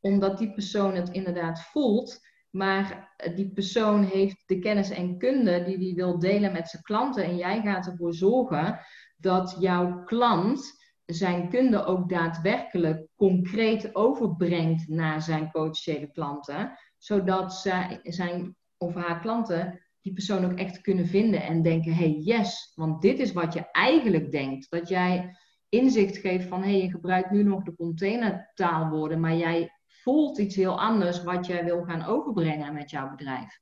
Omdat 0.00 0.38
die 0.38 0.52
persoon 0.52 0.94
het 0.94 1.10
inderdaad 1.10 1.60
voelt. 1.62 2.32
maar 2.50 3.14
die 3.34 3.52
persoon 3.52 4.02
heeft 4.02 4.42
de 4.46 4.58
kennis 4.58 4.90
en 4.90 5.18
kunde 5.18 5.64
die 5.64 5.78
die 5.78 5.94
wil 5.94 6.18
delen 6.18 6.52
met 6.52 6.68
zijn 6.68 6.82
klanten. 6.82 7.24
En 7.24 7.36
jij 7.36 7.60
gaat 7.60 7.86
ervoor 7.86 8.14
zorgen 8.14 8.80
dat 9.16 9.56
jouw 9.58 10.04
klant 10.04 10.83
zijn 11.06 11.48
kunde 11.48 11.84
ook 11.84 12.08
daadwerkelijk 12.08 13.06
concreet 13.16 13.94
overbrengt 13.94 14.88
naar 14.88 15.22
zijn 15.22 15.50
potentiële 15.50 16.10
klanten. 16.10 16.78
Zodat 16.98 17.54
zij, 17.54 18.00
zijn 18.02 18.56
of 18.76 18.94
haar 18.94 19.20
klanten 19.20 19.80
die 20.00 20.12
persoon 20.12 20.44
ook 20.44 20.58
echt 20.58 20.80
kunnen 20.80 21.06
vinden 21.06 21.42
en 21.42 21.62
denken: 21.62 21.94
hey, 21.94 22.10
yes, 22.10 22.72
want 22.74 23.02
dit 23.02 23.18
is 23.18 23.32
wat 23.32 23.52
je 23.52 23.70
eigenlijk 23.70 24.30
denkt. 24.30 24.70
Dat 24.70 24.88
jij 24.88 25.36
inzicht 25.68 26.16
geeft 26.16 26.48
van: 26.48 26.62
hey, 26.62 26.82
je 26.82 26.90
gebruikt 26.90 27.30
nu 27.30 27.42
nog 27.42 27.62
de 27.62 27.74
containertaalwoorden, 27.74 29.20
maar 29.20 29.36
jij 29.36 29.72
voelt 29.86 30.38
iets 30.38 30.56
heel 30.56 30.80
anders 30.80 31.22
wat 31.22 31.46
jij 31.46 31.64
wil 31.64 31.82
gaan 31.82 32.04
overbrengen 32.04 32.74
met 32.74 32.90
jouw 32.90 33.10
bedrijf. 33.10 33.60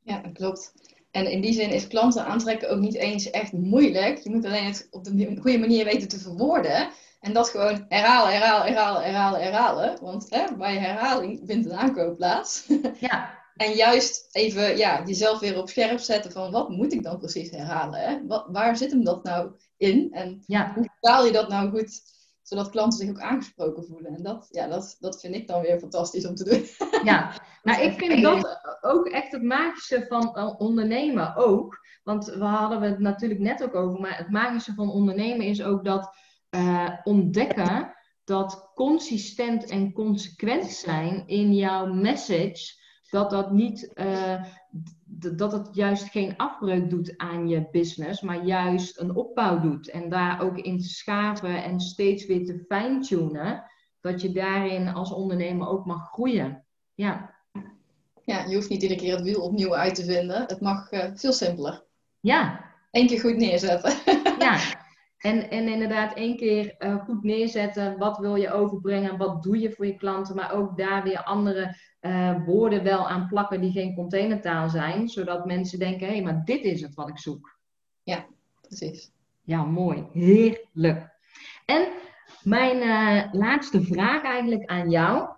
Ja, 0.00 0.20
dat 0.20 0.32
klopt. 0.32 0.93
En 1.14 1.30
in 1.30 1.40
die 1.40 1.52
zin 1.52 1.70
is 1.70 1.86
klanten 1.86 2.24
aantrekken 2.24 2.70
ook 2.70 2.78
niet 2.78 2.94
eens 2.94 3.30
echt 3.30 3.52
moeilijk. 3.52 4.18
Je 4.18 4.30
moet 4.30 4.44
alleen 4.44 4.64
het 4.64 4.88
op 4.90 5.04
de 5.04 5.36
goede 5.40 5.58
manier 5.58 5.84
weten 5.84 6.08
te 6.08 6.18
verwoorden. 6.18 6.88
En 7.20 7.32
dat 7.32 7.48
gewoon 7.48 7.84
herhalen, 7.88 8.32
herhalen, 8.32 8.66
herhalen, 8.66 9.02
herhalen, 9.02 9.42
herhalen. 9.42 9.98
Want 10.00 10.26
hè, 10.28 10.56
bij 10.56 10.78
herhaling 10.78 11.40
vindt 11.44 11.66
een 11.66 11.76
aankoop 11.76 12.16
plaats. 12.16 12.66
Ja. 13.00 13.38
en 13.56 13.72
juist 13.72 14.28
even 14.32 14.76
ja, 14.76 15.02
jezelf 15.06 15.40
weer 15.40 15.58
op 15.58 15.68
scherp 15.68 15.98
zetten 15.98 16.32
van 16.32 16.50
wat 16.50 16.68
moet 16.68 16.92
ik 16.92 17.02
dan 17.02 17.18
precies 17.18 17.50
herhalen? 17.50 18.00
Hè? 18.00 18.26
Wat, 18.26 18.44
waar 18.48 18.76
zit 18.76 18.90
hem 18.90 19.04
dat 19.04 19.24
nou 19.24 19.50
in? 19.76 20.08
En 20.12 20.42
ja. 20.46 20.72
hoe 20.74 20.90
vertaal 20.92 21.26
je 21.26 21.32
dat 21.32 21.48
nou 21.48 21.70
goed 21.70 22.00
zodat 22.44 22.70
klanten 22.70 22.98
zich 22.98 23.08
ook 23.08 23.20
aangesproken 23.20 23.84
voelen. 23.84 24.14
En 24.14 24.22
dat, 24.22 24.48
ja, 24.50 24.66
dat, 24.66 24.96
dat 25.00 25.20
vind 25.20 25.34
ik 25.34 25.46
dan 25.46 25.62
weer 25.62 25.78
fantastisch 25.78 26.26
om 26.26 26.34
te 26.34 26.44
doen. 26.44 26.90
Ja, 27.04 27.32
nou 27.62 27.82
ik 27.82 27.98
vind 27.98 28.22
dat 28.22 28.60
ook 28.80 29.08
echt 29.08 29.32
het 29.32 29.42
magische 29.42 30.04
van 30.08 30.36
eh, 30.36 30.54
ondernemen 30.58 31.36
ook. 31.36 31.78
Want 32.02 32.24
we 32.24 32.44
hadden 32.44 32.82
het 32.82 32.98
natuurlijk 32.98 33.40
net 33.40 33.62
ook 33.62 33.74
over, 33.74 34.00
maar 34.00 34.16
het 34.16 34.30
magische 34.30 34.74
van 34.74 34.90
ondernemen 34.90 35.46
is 35.46 35.62
ook 35.62 35.84
dat 35.84 36.16
uh, 36.50 36.90
ontdekken 37.04 37.94
dat 38.24 38.70
consistent 38.74 39.64
en 39.64 39.92
consequent 39.92 40.66
zijn 40.66 41.26
in 41.26 41.54
jouw 41.54 41.86
message, 41.86 42.82
dat 43.10 43.30
dat 43.30 43.52
niet 43.52 43.92
uh, 43.94 44.44
dat 45.36 45.52
het 45.52 45.68
juist 45.72 46.10
geen 46.10 46.36
afbreuk 46.36 46.90
doet 46.90 47.14
aan 47.16 47.48
je 47.48 47.68
business, 47.70 48.20
maar 48.20 48.44
juist 48.44 49.00
een 49.00 49.16
opbouw 49.16 49.60
doet. 49.60 49.90
En 49.90 50.08
daar 50.08 50.40
ook 50.40 50.58
in 50.58 50.78
te 50.78 50.88
schaven 50.88 51.62
en 51.62 51.80
steeds 51.80 52.26
weer 52.26 52.44
te 52.44 52.64
fine-tunen, 52.68 53.64
dat 54.00 54.22
je 54.22 54.32
daarin 54.32 54.88
als 54.88 55.12
ondernemer 55.12 55.68
ook 55.68 55.84
mag 55.84 56.08
groeien. 56.08 56.64
Ja. 56.94 57.34
Ja, 58.24 58.44
je 58.44 58.54
hoeft 58.54 58.68
niet 58.68 58.82
iedere 58.82 59.00
keer 59.00 59.14
het 59.14 59.24
wiel 59.24 59.40
opnieuw 59.40 59.74
uit 59.74 59.94
te 59.94 60.04
vinden. 60.04 60.42
Het 60.46 60.60
mag 60.60 60.92
uh, 60.92 61.04
veel 61.14 61.32
simpeler. 61.32 61.84
Ja. 62.20 62.64
Eén 62.90 63.06
keer 63.06 63.20
goed 63.20 63.36
neerzetten. 63.36 63.92
ja. 64.38 64.58
En, 65.24 65.50
en 65.50 65.68
inderdaad 65.68 66.14
één 66.14 66.36
keer 66.36 66.74
uh, 66.78 67.04
goed 67.04 67.22
neerzetten. 67.22 67.98
Wat 67.98 68.18
wil 68.18 68.36
je 68.36 68.52
overbrengen? 68.52 69.16
Wat 69.16 69.42
doe 69.42 69.58
je 69.58 69.72
voor 69.72 69.86
je 69.86 69.96
klanten? 69.96 70.36
Maar 70.36 70.52
ook 70.52 70.76
daar 70.76 71.02
weer 71.02 71.22
andere 71.22 71.76
uh, 72.00 72.44
woorden 72.46 72.82
wel 72.82 73.08
aan 73.08 73.26
plakken 73.28 73.60
die 73.60 73.72
geen 73.72 73.94
containertaal 73.94 74.68
zijn. 74.68 75.08
Zodat 75.08 75.46
mensen 75.46 75.78
denken, 75.78 76.06
hé, 76.06 76.12
hey, 76.12 76.22
maar 76.22 76.44
dit 76.44 76.64
is 76.64 76.80
het 76.80 76.94
wat 76.94 77.08
ik 77.08 77.18
zoek. 77.18 77.58
Ja, 78.02 78.26
precies. 78.60 79.12
Ja, 79.42 79.64
mooi. 79.64 80.06
Heerlijk. 80.12 81.10
En 81.64 81.88
mijn 82.42 82.76
uh, 82.76 83.32
laatste 83.32 83.82
vraag 83.82 84.22
eigenlijk 84.22 84.64
aan 84.64 84.90
jou. 84.90 85.28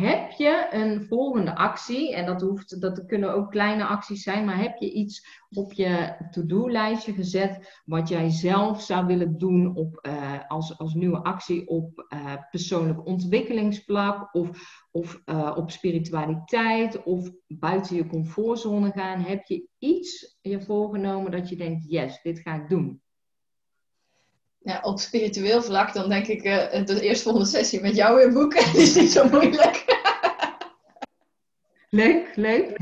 Heb 0.00 0.30
je 0.30 0.66
een 0.70 1.06
volgende 1.06 1.54
actie, 1.54 2.14
en 2.14 2.26
dat, 2.26 2.40
hoeft, 2.40 2.80
dat 2.80 3.06
kunnen 3.06 3.34
ook 3.34 3.50
kleine 3.50 3.84
acties 3.84 4.22
zijn, 4.22 4.44
maar 4.44 4.58
heb 4.58 4.76
je 4.78 4.92
iets 4.92 5.44
op 5.50 5.72
je 5.72 6.16
to-do-lijstje 6.30 7.12
gezet 7.12 7.80
wat 7.84 8.08
jij 8.08 8.30
zelf 8.30 8.82
zou 8.82 9.06
willen 9.06 9.38
doen 9.38 9.76
op, 9.76 10.06
uh, 10.06 10.48
als, 10.48 10.78
als 10.78 10.94
nieuwe 10.94 11.22
actie 11.22 11.68
op 11.68 12.06
uh, 12.14 12.34
persoonlijk 12.50 13.06
ontwikkelingsvlak 13.06 14.34
of, 14.34 14.84
of 14.90 15.22
uh, 15.26 15.52
op 15.56 15.70
spiritualiteit 15.70 17.02
of 17.02 17.30
buiten 17.46 17.96
je 17.96 18.06
comfortzone 18.06 18.90
gaan? 18.90 19.20
Heb 19.20 19.44
je 19.44 19.68
iets 19.78 20.38
je 20.40 20.60
voorgenomen 20.60 21.30
dat 21.30 21.48
je 21.48 21.56
denkt, 21.56 21.90
yes, 21.90 22.22
dit 22.22 22.38
ga 22.38 22.54
ik 22.54 22.68
doen? 22.68 23.00
Ja, 24.66 24.80
op 24.82 24.98
spiritueel 24.98 25.62
vlak, 25.62 25.92
dan 25.92 26.08
denk 26.08 26.26
ik 26.26 26.44
uh, 26.44 26.84
de 26.84 27.00
eerstvolgende 27.00 27.46
sessie 27.46 27.80
met 27.80 27.96
jou 27.96 28.16
weer 28.16 28.32
boeken. 28.32 28.64
Dat 28.72 28.74
is 28.74 28.94
niet 28.94 29.10
zo 29.10 29.28
moeilijk. 29.28 29.84
leuk, 31.90 32.32
leuk. 32.36 32.76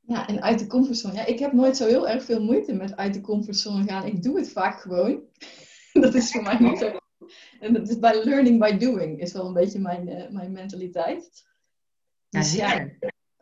Ja, 0.00 0.28
en 0.28 0.42
uit 0.42 0.58
de 0.58 0.66
comfortzone. 0.66 1.14
Ja, 1.14 1.26
ik 1.26 1.38
heb 1.38 1.52
nooit 1.52 1.76
zo 1.76 1.86
heel 1.86 2.08
erg 2.08 2.24
veel 2.24 2.42
moeite 2.42 2.72
met 2.72 2.96
uit 2.96 3.14
de 3.14 3.20
comfortzone 3.20 3.84
gaan. 3.84 4.06
Ik 4.06 4.22
doe 4.22 4.38
het 4.38 4.50
vaak 4.50 4.80
gewoon. 4.80 5.22
dat 5.92 6.14
is 6.14 6.30
voor 6.30 6.42
mij 6.42 6.56
niet 6.58 6.78
zo. 6.78 6.98
En 7.60 7.72
dat 7.72 7.88
is 7.88 7.98
bij 7.98 8.24
learning 8.24 8.58
by 8.58 8.76
doing, 8.76 9.20
is 9.20 9.32
wel 9.32 9.46
een 9.46 9.52
beetje 9.52 9.78
mijn, 9.78 10.08
uh, 10.08 10.28
mijn 10.30 10.52
mentaliteit. 10.52 11.44
Dus 12.30 12.54
ja, 12.54 12.72
ja, 12.72 12.88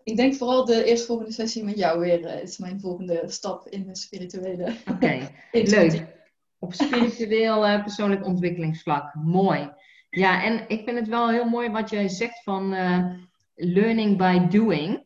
ik 0.02 0.16
denk 0.16 0.34
vooral 0.34 0.64
de 0.64 0.84
eerstvolgende 0.84 1.32
sessie 1.32 1.64
met 1.64 1.78
jou 1.78 2.00
weer 2.00 2.20
uh, 2.20 2.42
is 2.42 2.58
mijn 2.58 2.80
volgende 2.80 3.22
stap 3.26 3.68
in 3.68 3.86
de 3.86 3.96
spirituele. 3.96 4.74
Oké, 4.86 4.92
okay, 4.92 5.30
leuk 5.50 6.20
op 6.62 6.74
spiritueel 6.74 7.68
uh, 7.68 7.82
persoonlijk 7.82 8.26
ontwikkelingsvlak. 8.26 9.14
Mooi. 9.14 9.70
Ja, 10.10 10.42
en 10.42 10.68
ik 10.68 10.84
vind 10.84 10.98
het 10.98 11.08
wel 11.08 11.30
heel 11.30 11.48
mooi 11.48 11.70
wat 11.70 11.90
jij 11.90 12.08
zegt 12.08 12.42
van 12.42 12.72
uh, 12.72 13.14
learning 13.54 14.18
by 14.18 14.46
doing. 14.46 15.04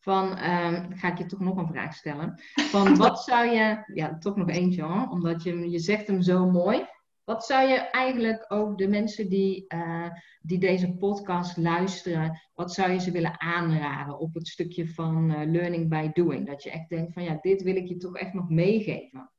Van, 0.00 0.26
uh, 0.26 0.84
ga 0.90 1.08
ik 1.12 1.18
je 1.18 1.26
toch 1.26 1.40
nog 1.40 1.56
een 1.56 1.66
vraag 1.66 1.94
stellen. 1.94 2.40
Van 2.54 2.96
wat 3.04 3.20
zou 3.22 3.46
je, 3.46 3.90
ja, 3.94 4.18
toch 4.18 4.36
nog 4.36 4.48
eentje 4.48 4.82
hoor, 4.82 5.08
omdat 5.08 5.42
je, 5.42 5.70
je 5.70 5.78
zegt 5.78 6.06
hem 6.06 6.22
zo 6.22 6.50
mooi. 6.50 6.86
Wat 7.24 7.44
zou 7.44 7.68
je 7.68 7.76
eigenlijk 7.78 8.44
ook 8.48 8.78
de 8.78 8.88
mensen 8.88 9.28
die, 9.28 9.64
uh, 9.74 10.08
die 10.40 10.58
deze 10.58 10.94
podcast 10.94 11.56
luisteren, 11.56 12.40
wat 12.54 12.72
zou 12.72 12.92
je 12.92 13.00
ze 13.00 13.10
willen 13.10 13.40
aanraden 13.40 14.18
op 14.18 14.34
het 14.34 14.48
stukje 14.48 14.88
van 14.88 15.50
learning 15.50 15.88
by 15.88 16.10
doing? 16.12 16.46
Dat 16.46 16.62
je 16.62 16.70
echt 16.70 16.88
denkt 16.88 17.12
van 17.12 17.22
ja, 17.22 17.38
dit 17.40 17.62
wil 17.62 17.76
ik 17.76 17.88
je 17.88 17.96
toch 17.96 18.16
echt 18.16 18.32
nog 18.32 18.48
meegeven. 18.48 19.30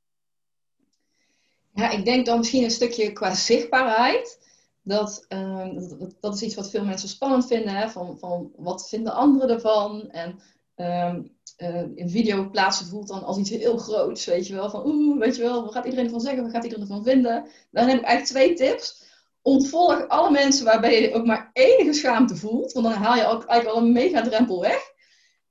Ja, 1.76 1.90
ik 1.90 2.04
denk 2.04 2.26
dan 2.26 2.38
misschien 2.38 2.64
een 2.64 2.70
stukje 2.70 3.12
qua 3.12 3.34
zichtbaarheid. 3.34 4.38
Dat, 4.82 5.26
uh, 5.28 5.74
dat, 5.74 6.14
dat, 6.20 6.34
is 6.34 6.42
iets 6.42 6.54
wat 6.54 6.70
veel 6.70 6.84
mensen 6.84 7.08
spannend 7.08 7.46
vinden. 7.46 7.74
Hè? 7.74 7.88
Van, 7.88 8.18
van 8.18 8.52
wat 8.56 8.88
vinden 8.88 9.12
anderen 9.12 9.50
ervan? 9.50 10.10
En 10.10 10.40
um, 10.76 11.36
uh, 11.58 11.82
een 11.96 12.10
video 12.10 12.50
plaatsen 12.50 12.86
voelt 12.86 13.08
dan 13.08 13.24
als 13.24 13.38
iets 13.38 13.50
heel 13.50 13.76
groots. 13.76 14.24
Weet 14.24 14.46
je 14.46 14.54
wel, 14.54 14.70
van 14.70 14.86
oeh, 14.86 15.18
weet 15.18 15.36
je 15.36 15.42
wel, 15.42 15.62
wat 15.64 15.72
gaat 15.72 15.84
iedereen 15.84 16.04
ervan 16.04 16.20
zeggen? 16.20 16.42
Wat 16.42 16.52
gaat 16.52 16.64
iedereen 16.64 16.84
ervan 16.84 17.04
vinden? 17.04 17.48
Dan 17.70 17.88
heb 17.88 17.98
ik 17.98 18.04
eigenlijk 18.04 18.24
twee 18.24 18.68
tips. 18.68 19.04
Ontvolg 19.42 20.08
alle 20.08 20.30
mensen 20.30 20.64
waarbij 20.64 21.02
je 21.02 21.14
ook 21.14 21.26
maar 21.26 21.50
enige 21.52 21.92
schaamte 21.92 22.36
voelt. 22.36 22.72
Want 22.72 22.86
dan 22.86 22.94
haal 22.94 23.16
je 23.16 23.26
ook 23.26 23.44
eigenlijk 23.44 23.78
al 23.78 23.86
een 23.86 23.92
mega 23.92 24.22
drempel 24.22 24.60
weg. 24.60 24.94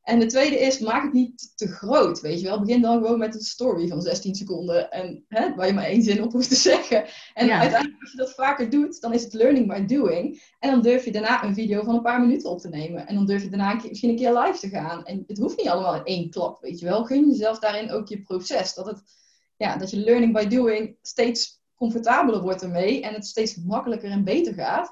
En 0.06 0.20
de 0.20 0.26
tweede 0.26 0.60
is, 0.60 0.80
maak 0.80 1.04
het 1.04 1.13
niet 1.13 1.52
te 1.56 1.68
groot, 1.68 2.22
weet 2.22 2.39
je 2.39 2.48
wel. 2.48 2.60
Begin 2.60 2.82
dan 2.82 3.02
gewoon 3.02 3.20
met 3.20 3.36
een 3.36 3.41
story 3.41 3.88
van 3.88 4.02
16 4.02 4.36
seconden, 4.36 4.91
en, 4.91 5.26
hè, 5.28 5.56
waar 5.56 5.68
je 5.68 5.74
maar 5.74 5.84
één 5.84 6.04
zin 6.04 6.24
op 6.24 6.32
hoeft 6.32 6.50
te 6.50 6.56
zeggen. 6.72 7.06
En 7.34 7.46
ja. 7.48 7.60
uiteindelijk, 7.60 8.02
als 8.02 8.12
je 8.12 8.18
dat 8.18 8.34
vaker 8.34 8.70
doet, 8.70 9.02
dan 9.02 9.13
is 9.13 9.24
het 9.24 9.34
learning 9.34 9.68
by 9.68 9.86
doing. 9.86 10.44
En 10.60 10.72
dan 10.72 10.82
durf 10.82 11.06
je 11.06 11.12
daarna 11.12 11.44
een 11.44 11.54
video 11.54 11.84
van 11.84 11.96
een 11.96 12.02
paar 12.02 12.22
minuten 12.22 12.50
op 12.50 12.60
te 12.60 12.70
nemen. 12.70 13.08
En 13.08 13.15
dan 13.15 13.26
durf 13.26 13.44
je 13.44 13.50
daarna 13.50 13.72
een 13.72 13.78
keer, 13.78 13.89
misschien 13.89 14.10
een 14.10 14.15
keer 14.15 14.38
live 14.38 14.60
te 14.60 14.70
gaan. 14.70 15.06
En 15.06 15.24
het 15.28 15.38
hoeft 15.38 15.58
niet 15.58 15.68
allemaal 15.68 15.96
in 15.96 16.04
één 16.04 16.30
klap, 16.30 16.62
weet 16.62 16.80
je 16.80 16.86
wel. 16.86 17.04
Gun 17.04 17.30
jezelf 17.30 17.60
daarin 17.60 17.91
ook 17.91 18.08
je 18.08 18.22
proces. 18.22 18.74
Dat, 18.74 18.86
het, 18.86 19.02
ja, 19.58 19.78
dat 19.78 19.91
je 19.91 19.98
learning 19.98 20.34
by 20.34 20.48
doing 20.48 20.98
steeds 21.02 21.62
comfortabeler 21.76 22.41
wordt 22.41 22.62
ermee. 22.62 23.02
En 23.02 23.13
het 23.13 23.26
steeds 23.26 23.56
makkelijker 23.56 24.10
en 24.10 24.24
beter 24.24 24.54
gaat. 24.54 24.91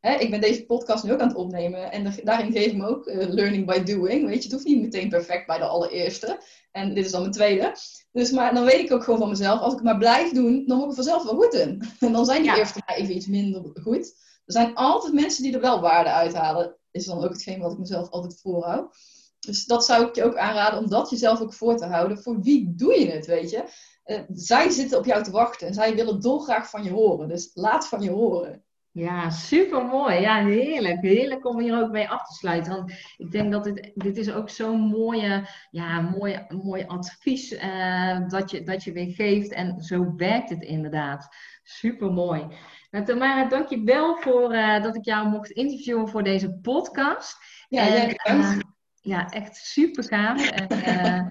Hè, 0.00 0.14
ik 0.14 0.30
ben 0.30 0.40
deze 0.40 0.66
podcast 0.66 1.04
nu 1.04 1.12
ook 1.12 1.20
aan 1.20 1.28
het 1.28 1.36
opnemen 1.36 1.92
en 1.92 2.14
daarin 2.24 2.52
geef 2.52 2.66
ik 2.66 2.76
me 2.76 2.86
ook 2.86 3.06
uh, 3.06 3.28
learning 3.28 3.66
by 3.66 3.82
doing. 3.82 4.26
Weet 4.26 4.36
je, 4.36 4.42
het 4.42 4.52
hoeft 4.52 4.64
niet 4.64 4.80
meteen 4.80 5.08
perfect 5.08 5.46
bij 5.46 5.58
de 5.58 5.64
allereerste. 5.64 6.40
En 6.70 6.94
dit 6.94 7.04
is 7.04 7.10
dan 7.10 7.20
mijn 7.20 7.32
tweede. 7.32 7.74
Dus 8.12 8.30
maar 8.30 8.54
dan 8.54 8.64
weet 8.64 8.80
ik 8.80 8.92
ook 8.92 9.04
gewoon 9.04 9.18
van 9.18 9.28
mezelf, 9.28 9.60
als 9.60 9.74
ik 9.74 9.82
maar 9.82 9.98
blijf 9.98 10.32
doen, 10.32 10.66
dan 10.66 10.76
word 10.76 10.90
ik 10.90 10.96
vanzelf 10.96 11.22
wel 11.22 11.34
goed 11.34 11.54
in. 11.54 11.82
En 12.00 12.12
dan 12.12 12.24
zijn 12.24 12.42
die 12.42 12.50
ja. 12.50 12.56
eerste 12.56 12.82
even 12.86 13.16
iets 13.16 13.26
minder 13.26 13.62
goed. 13.82 14.14
Er 14.44 14.52
zijn 14.52 14.74
altijd 14.74 15.12
mensen 15.12 15.42
die 15.42 15.54
er 15.54 15.60
wel 15.60 15.80
waarde 15.80 16.10
uithalen. 16.10 16.76
Is 16.90 17.04
dan 17.04 17.24
ook 17.24 17.32
hetgeen 17.32 17.60
wat 17.60 17.72
ik 17.72 17.78
mezelf 17.78 18.10
altijd 18.10 18.40
voorhoud. 18.40 18.96
Dus 19.40 19.64
dat 19.64 19.84
zou 19.84 20.06
ik 20.06 20.14
je 20.14 20.24
ook 20.24 20.36
aanraden 20.36 20.78
om 20.78 20.88
dat 20.88 21.10
jezelf 21.10 21.40
ook 21.40 21.54
voor 21.54 21.76
te 21.76 21.86
houden. 21.86 22.18
Voor 22.18 22.40
wie 22.40 22.74
doe 22.76 23.00
je 23.00 23.10
het, 23.10 23.26
weet 23.26 23.50
je? 23.50 23.64
Uh, 24.04 24.20
zij 24.28 24.70
zitten 24.70 24.98
op 24.98 25.04
jou 25.04 25.22
te 25.22 25.30
wachten 25.30 25.66
en 25.66 25.74
zij 25.74 25.94
willen 25.94 26.20
dolgraag 26.20 26.70
van 26.70 26.84
je 26.84 26.90
horen. 26.90 27.28
Dus 27.28 27.50
laat 27.54 27.88
van 27.88 28.02
je 28.02 28.10
horen. 28.10 28.64
Ja, 28.98 29.30
super 29.30 29.84
mooi. 29.84 30.20
Ja, 30.20 30.44
heerlijk. 30.44 31.00
Heerlijk 31.00 31.46
om 31.46 31.60
hier 31.60 31.80
ook 31.82 31.90
mee 31.90 32.08
af 32.08 32.26
te 32.26 32.34
sluiten. 32.34 32.72
Want 32.72 32.92
ik 33.16 33.30
denk 33.30 33.52
dat 33.52 33.64
dit, 33.64 33.90
dit 33.94 34.16
is 34.16 34.32
ook 34.32 34.50
zo'n 34.50 34.80
mooie, 34.80 35.48
ja, 35.70 36.00
mooi, 36.00 36.46
mooi 36.48 36.84
advies 36.86 37.52
uh, 37.52 38.28
dat, 38.28 38.50
je, 38.50 38.62
dat 38.62 38.84
je 38.84 38.92
weer 38.92 39.12
geeft. 39.14 39.52
En 39.52 39.80
zo 39.82 40.14
werkt 40.16 40.50
het 40.50 40.62
inderdaad. 40.62 41.28
Super 41.62 42.12
mooi. 42.12 42.46
Nou, 42.90 43.04
Tamara, 43.04 43.48
dank 43.48 43.68
je 43.68 43.82
wel 43.82 44.16
voor 44.16 44.54
uh, 44.54 44.82
dat 44.82 44.96
ik 44.96 45.04
jou 45.04 45.28
mocht 45.28 45.50
interviewen 45.50 46.08
voor 46.08 46.22
deze 46.22 46.52
podcast. 46.52 47.36
Ja, 47.68 47.88
jij 47.88 48.14
eh, 48.16 48.58
ja, 49.00 49.28
echt 49.28 49.56
super 49.56 50.04
gaaf. 50.04 50.50
En, 50.50 50.68
eh, 50.68 51.26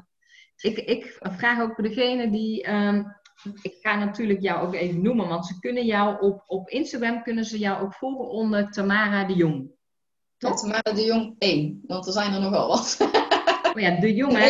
ik, 0.72 0.78
ik 0.78 1.18
vraag 1.20 1.62
ook 1.62 1.76
voor 1.76 1.84
degene 1.84 2.30
die. 2.30 2.64
ehm, 2.64 3.04
ik 3.62 3.78
ga 3.82 3.96
natuurlijk 3.96 4.42
jou 4.42 4.68
ook 4.68 4.74
even 4.74 5.02
noemen, 5.02 5.28
want 5.28 5.46
ze 5.46 5.60
kunnen 5.60 5.86
jou 5.86 6.22
op, 6.22 6.44
op 6.46 6.70
Instagram 6.70 7.24
kunnen 7.24 7.46
ze 7.46 7.58
jou 7.58 7.84
ook 7.84 7.94
volgen 7.94 8.30
onder 8.30 8.72
Tamara 8.72 9.24
de 9.24 9.34
Jong. 9.34 9.72
Tamara 10.38 10.94
de 10.94 11.04
Jong 11.06 11.36
1, 11.40 11.84
want 11.88 12.06
er 12.06 12.14
zijn 12.14 12.34
er 12.34 12.42
nogal 12.42 12.68
wat. 12.68 12.98
Oh 13.74 13.84
ja, 13.84 14.00
de 14.00 14.16
Jong. 14.16 14.38
hè? 14.38 14.46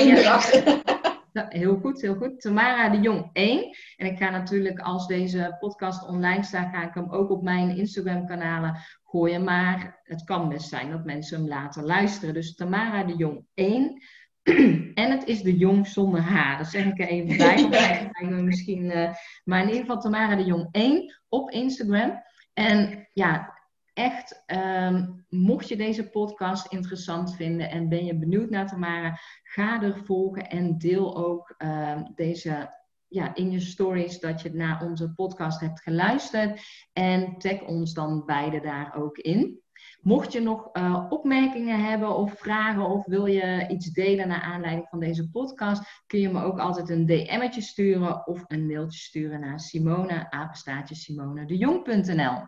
Ja, 1.37 1.45
heel 1.49 1.77
goed, 1.77 2.01
heel 2.01 2.15
goed. 2.15 2.41
Tamara 2.41 2.89
de 2.89 2.99
Jong 2.99 3.29
1. 3.33 3.75
En 3.97 4.05
ik 4.05 4.17
ga 4.17 4.29
natuurlijk, 4.29 4.79
als 4.79 5.07
deze 5.07 5.55
podcast 5.59 6.07
online 6.07 6.43
staat, 6.43 6.73
ga 6.73 6.87
ik 6.87 6.93
hem 6.93 7.11
ook 7.11 7.29
op 7.29 7.43
mijn 7.43 7.77
Instagram-kanalen 7.77 8.77
gooien. 9.03 9.43
Maar 9.43 9.99
het 10.03 10.23
kan 10.23 10.49
best 10.49 10.69
zijn 10.69 10.91
dat 10.91 11.05
mensen 11.05 11.37
hem 11.37 11.47
later 11.47 11.83
luisteren. 11.83 12.33
Dus 12.33 12.55
Tamara 12.55 13.03
de 13.03 13.15
Jong 13.15 13.45
1. 13.53 14.01
En 14.93 15.11
het 15.11 15.25
is 15.25 15.41
de 15.41 15.57
Jong 15.57 15.87
zonder 15.87 16.21
H. 16.21 16.57
Dat 16.57 16.67
zeg 16.67 16.85
ik 16.85 16.99
er 16.99 17.07
even 17.07 17.37
bij. 17.37 17.61
want 17.61 17.75
Ja. 17.75 18.41
misschien, 18.41 18.91
eh, 18.91 19.13
maar 19.43 19.61
in 19.61 19.67
ieder 19.67 19.81
geval 19.81 19.99
Tamara 19.99 20.35
de 20.35 20.43
Jong 20.43 20.67
1 20.71 21.13
op 21.29 21.49
Instagram. 21.49 22.23
En 22.53 23.07
ja, 23.13 23.57
echt, 23.93 24.43
ehm, 24.45 25.07
mocht 25.29 25.67
je 25.67 25.77
deze 25.77 26.09
podcast 26.09 26.71
interessant 26.71 27.35
vinden 27.35 27.69
en 27.69 27.89
ben 27.89 28.05
je 28.05 28.17
benieuwd 28.17 28.49
naar 28.49 28.67
Tamara, 28.67 29.19
ga 29.43 29.81
er 29.81 29.97
volgen 30.05 30.49
en 30.49 30.77
deel 30.77 31.17
ook 31.17 31.55
ehm, 31.57 32.03
deze 32.15 32.75
ja, 33.07 33.35
in 33.35 33.51
je 33.51 33.59
stories 33.59 34.19
dat 34.19 34.41
je 34.41 34.53
naar 34.53 34.83
onze 34.83 35.13
podcast 35.13 35.59
hebt 35.59 35.81
geluisterd. 35.81 36.61
En 36.93 37.37
tag 37.37 37.61
ons 37.61 37.93
dan 37.93 38.25
beide 38.25 38.61
daar 38.61 38.95
ook 38.95 39.17
in. 39.17 39.61
Mocht 40.07 40.31
je 40.31 40.41
nog 40.41 40.69
eh, 40.71 41.05
opmerkingen 41.09 41.83
hebben 41.83 42.15
of 42.15 42.39
vragen 42.39 42.89
of 42.89 43.05
wil 43.05 43.25
je 43.25 43.67
iets 43.67 43.91
delen 43.91 44.27
naar 44.27 44.41
aanleiding 44.41 44.87
van 44.89 44.99
deze 44.99 45.29
podcast, 45.29 46.03
kun 46.05 46.19
je 46.19 46.29
me 46.29 46.43
ook 46.43 46.59
altijd 46.59 46.89
een 46.89 47.05
DM'tje 47.05 47.61
sturen 47.61 48.27
of 48.27 48.43
een 48.47 48.65
mailtje 48.65 48.99
sturen 48.99 49.39
naar 49.39 49.59
Simone, 49.59 50.31
apenstaartje 50.31 50.95
simonedejong.nl. 50.95 52.45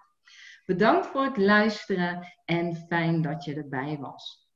Bedankt 0.66 1.08
voor 1.08 1.24
het 1.24 1.38
luisteren 1.38 2.28
en 2.46 2.76
fijn 2.76 3.22
dat 3.22 3.44
je 3.44 3.56
erbij 3.56 3.98
was. 3.98 4.49